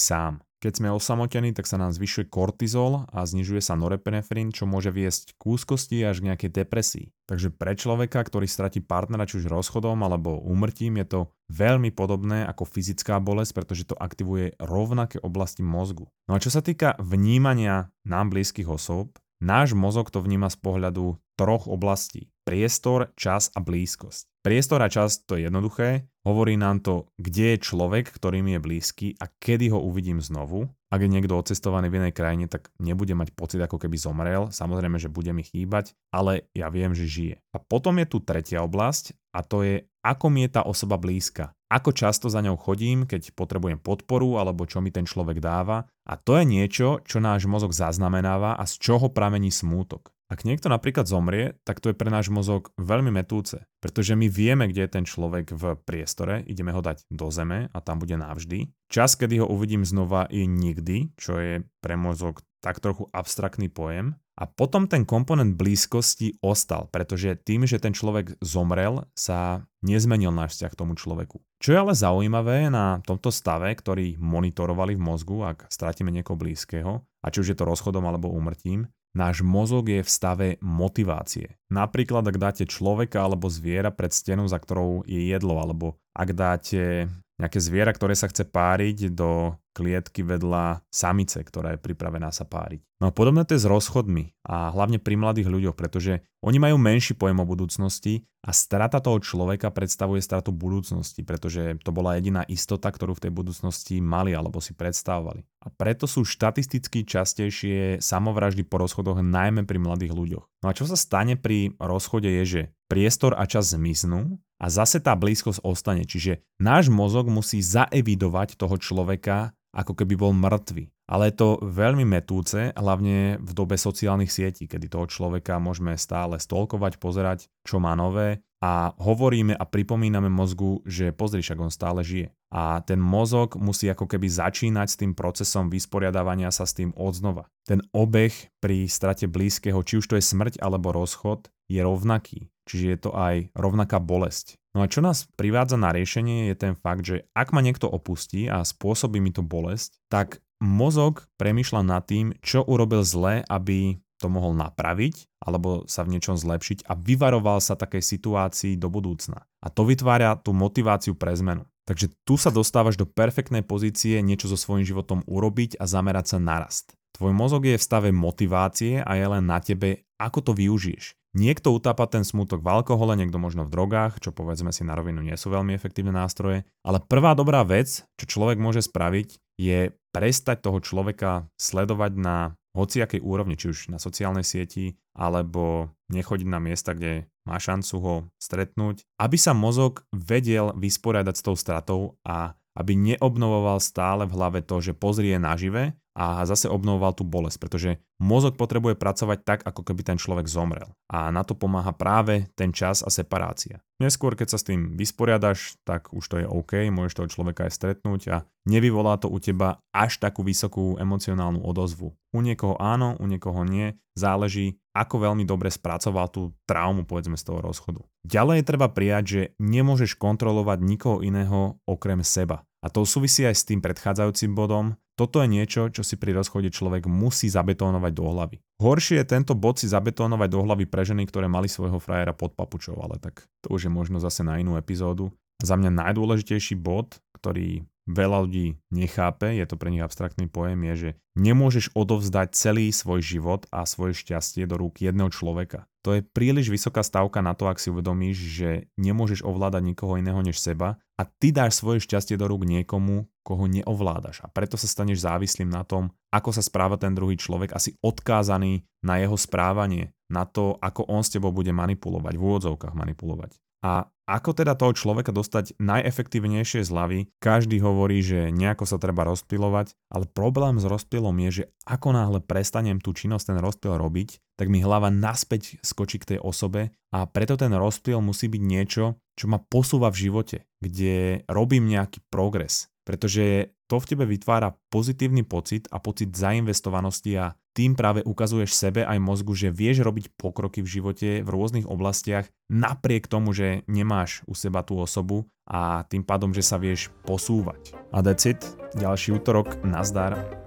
sám. 0.00 0.44
Keď 0.60 0.76
sme 0.76 0.92
osamotení, 0.92 1.56
tak 1.56 1.64
sa 1.64 1.80
nám 1.80 1.96
zvyšuje 1.96 2.28
kortizol 2.28 3.08
a 3.08 3.24
znižuje 3.24 3.64
sa 3.64 3.80
norepinefrín, 3.80 4.52
čo 4.52 4.68
môže 4.68 4.92
viesť 4.92 5.32
k 5.40 5.56
úzkosti 5.56 6.04
až 6.04 6.20
k 6.20 6.28
nejakej 6.28 6.50
depresii. 6.52 7.06
Takže 7.24 7.48
pre 7.48 7.72
človeka, 7.72 8.20
ktorý 8.20 8.44
stratí 8.44 8.84
partnera 8.84 9.24
či 9.24 9.40
už 9.40 9.48
rozchodom 9.48 9.96
alebo 10.04 10.36
úmrtím, 10.44 11.00
je 11.00 11.06
to 11.08 11.20
veľmi 11.48 11.88
podobné 11.96 12.44
ako 12.44 12.68
fyzická 12.68 13.16
bolesť, 13.24 13.56
pretože 13.56 13.88
to 13.88 13.96
aktivuje 13.96 14.52
rovnaké 14.60 15.16
oblasti 15.24 15.64
mozgu. 15.64 16.12
No 16.28 16.36
a 16.36 16.42
čo 16.44 16.52
sa 16.52 16.60
týka 16.60 16.92
vnímania 17.00 17.88
nám 18.04 18.28
blízkych 18.28 18.68
osôb, 18.68 19.16
Náš 19.40 19.72
mozog 19.72 20.12
to 20.12 20.20
vníma 20.20 20.52
z 20.52 20.60
pohľadu 20.60 21.16
troch 21.40 21.64
oblastí. 21.64 22.28
Priestor, 22.44 23.08
čas 23.16 23.48
a 23.56 23.64
blízkosť. 23.64 24.28
Priestor 24.44 24.84
a 24.84 24.92
čas 24.92 25.24
to 25.24 25.40
je 25.40 25.48
jednoduché. 25.48 26.12
Hovorí 26.28 26.60
nám 26.60 26.84
to, 26.84 27.08
kde 27.16 27.56
je 27.56 27.64
človek, 27.64 28.12
ktorý 28.12 28.44
mi 28.44 28.52
je 28.52 28.60
blízky 28.60 29.06
a 29.16 29.32
kedy 29.32 29.72
ho 29.72 29.80
uvidím 29.80 30.20
znovu. 30.20 30.68
Ak 30.92 31.00
je 31.00 31.08
niekto 31.08 31.40
odcestovaný 31.40 31.88
v 31.88 32.04
inej 32.04 32.12
krajine, 32.12 32.52
tak 32.52 32.68
nebude 32.76 33.16
mať 33.16 33.32
pocit, 33.32 33.64
ako 33.64 33.80
keby 33.80 33.96
zomrel. 33.96 34.52
Samozrejme, 34.52 35.00
že 35.00 35.08
bude 35.08 35.32
mi 35.32 35.40
chýbať, 35.40 35.96
ale 36.12 36.52
ja 36.52 36.68
viem, 36.68 36.92
že 36.92 37.08
žije. 37.08 37.40
A 37.56 37.64
potom 37.64 37.96
je 37.96 38.12
tu 38.12 38.20
tretia 38.20 38.60
oblasť 38.60 39.16
a 39.32 39.40
to 39.40 39.64
je, 39.64 39.88
ako 40.04 40.28
mi 40.28 40.44
je 40.44 40.60
tá 40.60 40.68
osoba 40.68 41.00
blízka 41.00 41.56
ako 41.70 41.94
často 41.94 42.26
za 42.26 42.42
ňou 42.42 42.58
chodím, 42.58 43.06
keď 43.06 43.30
potrebujem 43.38 43.78
podporu 43.78 44.42
alebo 44.42 44.66
čo 44.66 44.82
mi 44.82 44.90
ten 44.90 45.06
človek 45.06 45.38
dáva. 45.38 45.86
A 46.10 46.18
to 46.18 46.42
je 46.42 46.42
niečo, 46.42 46.98
čo 47.06 47.22
náš 47.22 47.46
mozog 47.46 47.70
zaznamenáva 47.70 48.58
a 48.58 48.66
z 48.66 48.82
čoho 48.82 49.14
pramení 49.14 49.54
smútok. 49.54 50.10
Ak 50.26 50.42
niekto 50.42 50.66
napríklad 50.66 51.06
zomrie, 51.06 51.58
tak 51.62 51.78
to 51.78 51.90
je 51.90 51.98
pre 51.98 52.10
náš 52.10 52.34
mozog 52.34 52.74
veľmi 52.78 53.14
metúce, 53.14 53.66
pretože 53.78 54.18
my 54.18 54.26
vieme, 54.26 54.66
kde 54.66 54.86
je 54.86 54.94
ten 54.94 55.06
človek 55.06 55.54
v 55.54 55.78
priestore, 55.82 56.42
ideme 56.46 56.74
ho 56.74 56.82
dať 56.82 57.06
do 57.10 57.30
zeme 57.30 57.70
a 57.70 57.78
tam 57.78 58.02
bude 58.02 58.18
navždy. 58.18 58.74
Čas, 58.90 59.14
kedy 59.14 59.42
ho 59.42 59.46
uvidím 59.50 59.86
znova, 59.86 60.26
je 60.30 60.46
nikdy, 60.46 61.14
čo 61.14 61.38
je 61.38 61.62
pre 61.82 61.94
mozog 61.94 62.42
tak 62.58 62.82
trochu 62.82 63.06
abstraktný 63.10 63.70
pojem. 63.70 64.18
A 64.40 64.48
potom 64.48 64.88
ten 64.88 65.04
komponent 65.04 65.52
blízkosti 65.52 66.40
ostal, 66.40 66.88
pretože 66.88 67.36
tým, 67.36 67.68
že 67.68 67.76
ten 67.76 67.92
človek 67.92 68.40
zomrel, 68.40 69.04
sa 69.12 69.68
nezmenil 69.84 70.32
náš 70.32 70.56
vzťah 70.56 70.72
k 70.72 70.80
tomu 70.80 70.96
človeku. 70.96 71.44
Čo 71.60 71.68
je 71.68 71.76
ale 71.76 71.92
zaujímavé 71.92 72.72
na 72.72 73.04
tomto 73.04 73.28
stave, 73.28 73.68
ktorý 73.76 74.16
monitorovali 74.16 74.96
v 74.96 75.04
mozgu, 75.04 75.44
ak 75.44 75.68
stratíme 75.68 76.08
niekoho 76.08 76.40
blízkeho, 76.40 77.04
a 77.04 77.26
či 77.28 77.44
už 77.44 77.52
je 77.52 77.58
to 77.60 77.68
rozchodom 77.68 78.08
alebo 78.08 78.32
úmrtím, 78.32 78.88
náš 79.12 79.44
mozog 79.44 79.92
je 79.92 80.00
v 80.00 80.08
stave 80.08 80.48
motivácie. 80.64 81.60
Napríklad, 81.68 82.24
ak 82.24 82.40
dáte 82.40 82.64
človeka 82.64 83.20
alebo 83.20 83.52
zviera 83.52 83.92
pred 83.92 84.08
stenu, 84.08 84.48
za 84.48 84.56
ktorou 84.56 85.04
je 85.04 85.20
jedlo, 85.28 85.60
alebo 85.60 86.00
ak 86.16 86.32
dáte 86.32 87.12
nejaké 87.36 87.60
zviera, 87.60 87.92
ktoré 87.92 88.16
sa 88.16 88.28
chce 88.28 88.48
páriť 88.48 89.12
do 89.12 89.59
klietky 89.70 90.26
vedľa 90.26 90.82
samice, 90.90 91.40
ktorá 91.40 91.76
je 91.76 91.82
pripravená 91.82 92.30
sa 92.34 92.44
páriť. 92.46 92.82
No 93.00 93.08
a 93.08 93.16
podobné 93.16 93.48
to 93.48 93.56
je 93.56 93.64
s 93.64 93.70
rozchodmi 93.70 94.36
a 94.44 94.68
hlavne 94.76 95.00
pri 95.00 95.16
mladých 95.16 95.48
ľuďoch, 95.48 95.72
pretože 95.72 96.20
oni 96.44 96.60
majú 96.60 96.76
menší 96.76 97.16
pojem 97.16 97.40
o 97.40 97.48
budúcnosti 97.48 98.28
a 98.44 98.52
strata 98.52 99.00
toho 99.00 99.16
človeka 99.24 99.72
predstavuje 99.72 100.20
stratu 100.20 100.52
budúcnosti, 100.52 101.24
pretože 101.24 101.80
to 101.80 101.96
bola 101.96 102.20
jediná 102.20 102.44
istota, 102.44 102.92
ktorú 102.92 103.16
v 103.16 103.24
tej 103.28 103.32
budúcnosti 103.32 104.04
mali 104.04 104.36
alebo 104.36 104.60
si 104.60 104.76
predstavovali. 104.76 105.44
A 105.64 105.72
preto 105.72 106.04
sú 106.04 106.28
štatisticky 106.28 107.08
častejšie 107.08 108.04
samovraždy 108.04 108.68
po 108.68 108.84
rozchodoch 108.84 109.24
najmä 109.24 109.64
pri 109.64 109.80
mladých 109.80 110.12
ľuďoch. 110.12 110.44
No 110.60 110.66
a 110.68 110.76
čo 110.76 110.84
sa 110.84 110.96
stane 110.96 111.40
pri 111.40 111.72
rozchode 111.80 112.28
je, 112.28 112.44
že 112.44 112.62
priestor 112.90 113.32
a 113.32 113.48
čas 113.48 113.72
zmiznú 113.72 114.36
a 114.60 114.66
zase 114.68 115.00
tá 115.00 115.16
blízkosť 115.16 115.64
ostane. 115.64 116.04
Čiže 116.04 116.44
náš 116.60 116.92
mozog 116.92 117.32
musí 117.32 117.64
zaevidovať 117.64 118.60
toho 118.60 118.76
človeka, 118.76 119.56
ako 119.70 119.92
keby 119.94 120.14
bol 120.18 120.32
mŕtvy. 120.34 120.90
Ale 121.10 121.30
je 121.30 121.34
to 121.42 121.58
veľmi 121.66 122.06
metúce, 122.06 122.70
hlavne 122.74 123.42
v 123.42 123.50
dobe 123.50 123.74
sociálnych 123.74 124.30
sietí, 124.30 124.70
kedy 124.70 124.86
toho 124.86 125.10
človeka 125.10 125.58
môžeme 125.58 125.98
stále 125.98 126.38
stolkovať, 126.38 127.02
pozerať, 127.02 127.50
čo 127.66 127.82
má 127.82 127.98
nové 127.98 128.38
a 128.62 128.92
hovoríme 128.94 129.56
a 129.56 129.64
pripomíname 129.64 130.28
mozgu, 130.30 130.84
že 130.84 131.10
pozri, 131.16 131.42
však 131.42 131.58
on 131.58 131.72
stále 131.72 132.04
žije. 132.04 132.30
A 132.52 132.84
ten 132.84 133.00
mozog 133.00 133.56
musí 133.56 133.88
ako 133.90 134.06
keby 134.06 134.26
začínať 134.28 134.88
s 134.90 134.98
tým 135.00 135.16
procesom 135.16 135.72
vysporiadávania 135.72 136.52
sa 136.52 136.68
s 136.68 136.76
tým 136.76 136.94
odznova. 136.94 137.48
Ten 137.64 137.80
obeh 137.94 138.34
pri 138.60 138.86
strate 138.86 139.26
blízkeho, 139.26 139.80
či 139.82 139.98
už 139.98 140.06
to 140.12 140.18
je 140.18 140.22
smrť 140.22 140.60
alebo 140.60 140.92
rozchod, 140.92 141.48
je 141.70 141.80
rovnaký. 141.80 142.50
Čiže 142.70 142.86
je 142.86 142.98
to 143.02 143.10
aj 143.10 143.50
rovnaká 143.58 143.98
bolesť. 143.98 144.54
No 144.70 144.86
a 144.86 144.86
čo 144.86 145.02
nás 145.02 145.26
privádza 145.34 145.74
na 145.74 145.90
riešenie 145.90 146.54
je 146.54 146.54
ten 146.54 146.78
fakt, 146.78 147.02
že 147.02 147.26
ak 147.34 147.50
ma 147.50 147.58
niekto 147.58 147.90
opustí 147.90 148.46
a 148.46 148.62
spôsobí 148.62 149.18
mi 149.18 149.34
to 149.34 149.42
bolesť, 149.42 149.98
tak 150.06 150.38
mozog 150.62 151.26
premyšľa 151.34 151.82
nad 151.82 152.06
tým, 152.06 152.38
čo 152.38 152.62
urobil 152.62 153.02
zle, 153.02 153.42
aby 153.50 153.98
to 154.22 154.30
mohol 154.30 154.54
napraviť 154.54 155.26
alebo 155.42 155.88
sa 155.88 156.04
v 156.04 156.14
niečom 156.14 156.36
zlepšiť 156.36 156.86
a 156.86 156.92
vyvaroval 156.94 157.58
sa 157.58 157.74
takej 157.74 158.04
situácii 158.04 158.76
do 158.76 158.92
budúcna. 158.92 159.48
A 159.64 159.72
to 159.72 159.88
vytvára 159.88 160.36
tú 160.36 160.52
motiváciu 160.52 161.16
pre 161.16 161.32
zmenu. 161.34 161.64
Takže 161.88 162.12
tu 162.22 162.36
sa 162.36 162.52
dostávaš 162.52 162.94
do 162.94 163.08
perfektnej 163.08 163.66
pozície 163.66 164.20
niečo 164.20 164.46
so 164.46 164.54
svojím 164.54 164.86
životom 164.86 165.24
urobiť 165.26 165.80
a 165.80 165.88
zamerať 165.88 166.36
sa 166.36 166.38
na. 166.38 166.94
Tvoj 167.16 167.32
mozog 167.34 167.66
je 167.66 167.74
v 167.74 167.82
stave 167.82 168.14
motivácie 168.14 169.02
a 169.02 169.10
je 169.16 169.26
len 169.26 169.42
na 169.48 169.58
tebe, 169.58 170.06
ako 170.20 170.38
to 170.44 170.52
využiješ. 170.52 171.16
Niekto 171.32 171.72
utápa 171.72 172.10
ten 172.10 172.26
smutok 172.26 172.60
v 172.60 172.82
alkohole, 172.82 173.14
niekto 173.14 173.38
možno 173.38 173.64
v 173.64 173.72
drogách, 173.72 174.18
čo 174.18 174.34
povedzme 174.34 174.74
si 174.74 174.82
na 174.82 174.98
rovinu 174.98 175.22
nie 175.22 175.38
sú 175.38 175.48
veľmi 175.48 175.72
efektívne 175.72 176.10
nástroje, 176.10 176.66
ale 176.82 176.98
prvá 177.00 177.38
dobrá 177.38 177.62
vec, 177.64 178.02
čo 178.18 178.24
človek 178.26 178.58
môže 178.58 178.82
spraviť, 178.84 179.38
je 179.56 179.94
prestať 180.10 180.66
toho 180.66 180.82
človeka 180.82 181.46
sledovať 181.54 182.12
na 182.18 182.58
hociakej 182.74 183.22
úrovni, 183.22 183.54
či 183.54 183.70
už 183.70 183.94
na 183.94 184.02
sociálnej 184.02 184.42
sieti, 184.42 184.98
alebo 185.14 185.90
nechodiť 186.10 186.48
na 186.50 186.58
miesta, 186.62 186.94
kde 186.94 187.30
má 187.46 187.58
šancu 187.58 187.94
ho 188.02 188.14
stretnúť, 188.38 189.06
aby 189.18 189.36
sa 189.38 189.54
mozog 189.54 190.06
vedel 190.10 190.74
vysporiadať 190.74 191.34
s 191.34 191.44
tou 191.46 191.54
stratou 191.54 192.02
a 192.26 192.54
aby 192.78 192.94
neobnovoval 192.94 193.82
stále 193.82 194.26
v 194.26 194.34
hlave 194.38 194.60
to, 194.62 194.78
že 194.78 194.94
pozrie 194.94 195.34
nažive 195.38 195.98
a 196.14 196.42
zase 196.42 196.66
obnovoval 196.66 197.14
tú 197.14 197.22
bolesť, 197.22 197.58
pretože 197.62 197.90
mozog 198.18 198.58
potrebuje 198.58 198.98
pracovať 198.98 199.38
tak, 199.46 199.60
ako 199.62 199.86
keby 199.86 200.02
ten 200.02 200.18
človek 200.18 200.50
zomrel. 200.50 200.90
A 201.06 201.30
na 201.30 201.46
to 201.46 201.54
pomáha 201.54 201.94
práve 201.94 202.50
ten 202.58 202.74
čas 202.74 203.06
a 203.06 203.08
separácia. 203.08 203.80
Neskôr, 204.02 204.34
keď 204.34 204.56
sa 204.56 204.58
s 204.58 204.66
tým 204.66 204.98
vysporiadaš, 204.98 205.78
tak 205.86 206.10
už 206.10 206.24
to 206.26 206.36
je 206.42 206.46
OK, 206.48 206.88
môžeš 206.90 207.14
toho 207.20 207.28
človeka 207.28 207.68
aj 207.68 207.76
stretnúť 207.76 208.20
a 208.32 208.36
nevyvolá 208.66 209.20
to 209.22 209.30
u 209.30 209.38
teba 209.38 209.78
až 209.94 210.18
takú 210.18 210.42
vysokú 210.42 210.98
emocionálnu 210.98 211.62
odozvu. 211.62 212.16
U 212.34 212.38
niekoho 212.42 212.74
áno, 212.80 213.14
u 213.20 213.24
niekoho 213.30 213.62
nie, 213.62 213.94
záleží, 214.18 214.80
ako 214.96 215.30
veľmi 215.30 215.46
dobre 215.46 215.70
spracoval 215.70 216.26
tú 216.28 216.50
traumu, 216.66 217.06
povedzme, 217.06 217.38
z 217.38 217.46
toho 217.46 217.62
rozchodu. 217.62 218.02
Ďalej 218.26 218.66
treba 218.66 218.90
prijať, 218.90 219.24
že 219.24 219.42
nemôžeš 219.62 220.18
kontrolovať 220.18 220.78
nikoho 220.82 221.22
iného 221.22 221.78
okrem 221.86 222.20
seba. 222.26 222.66
A 222.80 222.88
to 222.88 223.04
súvisí 223.04 223.44
aj 223.44 223.56
s 223.60 223.68
tým 223.68 223.84
predchádzajúcim 223.84 224.56
bodom. 224.56 224.96
Toto 225.20 225.44
je 225.44 225.52
niečo, 225.52 225.92
čo 225.92 226.00
si 226.00 226.16
pri 226.16 226.32
rozchode 226.32 226.72
človek 226.72 227.04
musí 227.04 227.52
zabetónovať 227.52 228.12
do 228.16 228.24
hlavy. 228.24 228.56
Horšie 228.80 229.20
je 229.20 229.28
tento 229.28 229.52
bod 229.52 229.76
si 229.76 229.84
zabetónovať 229.84 230.48
do 230.48 230.64
hlavy 230.64 230.88
pre 230.88 231.04
ženy, 231.04 231.28
ktoré 231.28 231.44
mali 231.44 231.68
svojho 231.68 232.00
frajera 232.00 232.32
pod 232.32 232.56
papučou, 232.56 232.96
ale 233.04 233.20
tak 233.20 233.44
to 233.60 233.68
už 233.68 233.84
je 233.84 233.92
možno 233.92 234.16
zase 234.16 234.40
na 234.40 234.56
inú 234.56 234.80
epizódu. 234.80 235.28
Za 235.60 235.76
mňa 235.76 235.92
najdôležitejší 235.92 236.80
bod, 236.80 237.20
ktorý 237.36 237.84
veľa 238.08 238.48
ľudí 238.48 238.80
nechápe, 238.88 239.60
je 239.60 239.68
to 239.68 239.76
pre 239.76 239.92
nich 239.92 240.00
abstraktný 240.00 240.48
pojem, 240.48 240.88
je, 240.88 240.94
že 240.96 241.10
nemôžeš 241.36 241.92
odovzdať 241.92 242.56
celý 242.56 242.88
svoj 242.88 243.20
život 243.20 243.68
a 243.68 243.84
svoje 243.84 244.16
šťastie 244.16 244.64
do 244.64 244.80
rúk 244.80 245.04
jedného 245.04 245.28
človeka. 245.28 245.84
To 246.00 246.16
je 246.16 246.24
príliš 246.24 246.72
vysoká 246.72 247.04
stavka 247.04 247.44
na 247.44 247.52
to, 247.52 247.68
ak 247.68 247.76
si 247.76 247.92
uvedomíš, 247.92 248.40
že 248.40 248.70
nemôžeš 248.96 249.44
ovládať 249.44 249.84
nikoho 249.84 250.16
iného 250.16 250.40
než 250.40 250.56
seba 250.56 250.96
a 251.20 251.28
ty 251.28 251.52
dáš 251.52 251.76
svoje 251.76 252.00
šťastie 252.00 252.40
do 252.40 252.48
rúk 252.48 252.64
niekomu, 252.64 253.28
koho 253.44 253.68
neovládaš. 253.68 254.40
A 254.40 254.48
preto 254.48 254.80
sa 254.80 254.88
staneš 254.88 255.28
závislým 255.28 255.68
na 255.68 255.84
tom, 255.84 256.08
ako 256.32 256.56
sa 256.56 256.64
správa 256.64 256.96
ten 256.96 257.12
druhý 257.12 257.36
človek, 257.36 257.76
asi 257.76 257.92
odkázaný 258.00 258.88
na 259.04 259.20
jeho 259.20 259.36
správanie, 259.36 260.16
na 260.32 260.48
to, 260.48 260.80
ako 260.80 261.04
on 261.12 261.20
s 261.20 261.28
tebou 261.28 261.52
bude 261.52 261.76
manipulovať, 261.76 262.40
v 262.40 262.44
úvodzovkách 262.48 262.96
manipulovať. 262.96 263.60
A 263.84 264.08
ako 264.30 264.54
teda 264.54 264.78
toho 264.78 264.94
človeka 264.94 265.34
dostať 265.34 265.74
najefektívnejšie 265.82 266.86
z 266.86 266.92
hlavy? 266.92 267.18
Každý 267.42 267.82
hovorí, 267.82 268.22
že 268.22 268.54
nejako 268.54 268.86
sa 268.86 268.96
treba 269.00 269.26
rozptilovať, 269.26 269.96
ale 270.12 270.24
problém 270.30 270.78
s 270.78 270.86
rozptylom 270.86 271.34
je, 271.48 271.50
že 271.50 271.64
ako 271.88 272.14
náhle 272.14 272.38
prestanem 272.44 273.02
tú 273.02 273.10
činnosť, 273.10 273.50
ten 273.50 273.58
rozptyl 273.58 273.98
robiť, 273.98 274.38
tak 274.54 274.70
mi 274.70 274.84
hlava 274.84 275.10
naspäť 275.10 275.82
skočí 275.82 276.22
k 276.22 276.36
tej 276.36 276.38
osobe 276.38 276.94
a 277.10 277.26
preto 277.26 277.58
ten 277.58 277.74
rozptyl 277.74 278.22
musí 278.22 278.46
byť 278.46 278.62
niečo, 278.62 279.18
čo 279.34 279.44
ma 279.50 279.58
posúva 279.58 280.12
v 280.14 280.30
živote, 280.30 280.69
kde 280.80 281.44
robím 281.46 281.86
nejaký 281.86 282.24
progres. 282.32 282.88
Pretože 283.04 283.72
to 283.90 283.98
v 283.98 284.08
tebe 284.08 284.24
vytvára 284.28 284.76
pozitívny 284.92 285.42
pocit 285.42 285.90
a 285.90 285.98
pocit 285.98 286.30
zainvestovanosti 286.30 287.32
a 287.36 287.58
tým 287.74 287.94
práve 287.94 288.22
ukazuješ 288.26 288.74
sebe 288.74 289.06
aj 289.06 289.18
mozgu, 289.22 289.54
že 289.54 289.74
vieš 289.74 290.02
robiť 290.02 290.34
pokroky 290.34 290.82
v 290.82 290.92
živote 291.00 291.28
v 291.42 291.48
rôznych 291.48 291.86
oblastiach 291.86 292.50
napriek 292.70 293.30
tomu, 293.30 293.54
že 293.54 293.86
nemáš 293.86 294.42
u 294.46 294.54
seba 294.54 294.82
tú 294.82 294.98
osobu 294.98 295.46
a 295.70 296.02
tým 296.06 296.26
pádom, 296.26 296.50
že 296.50 296.66
sa 296.66 296.78
vieš 296.78 297.14
posúvať. 297.22 297.94
A 298.10 298.22
that's 298.22 298.46
it. 298.46 298.58
Ďalší 298.98 299.38
útorok. 299.38 299.82
Nazdar. 299.86 300.59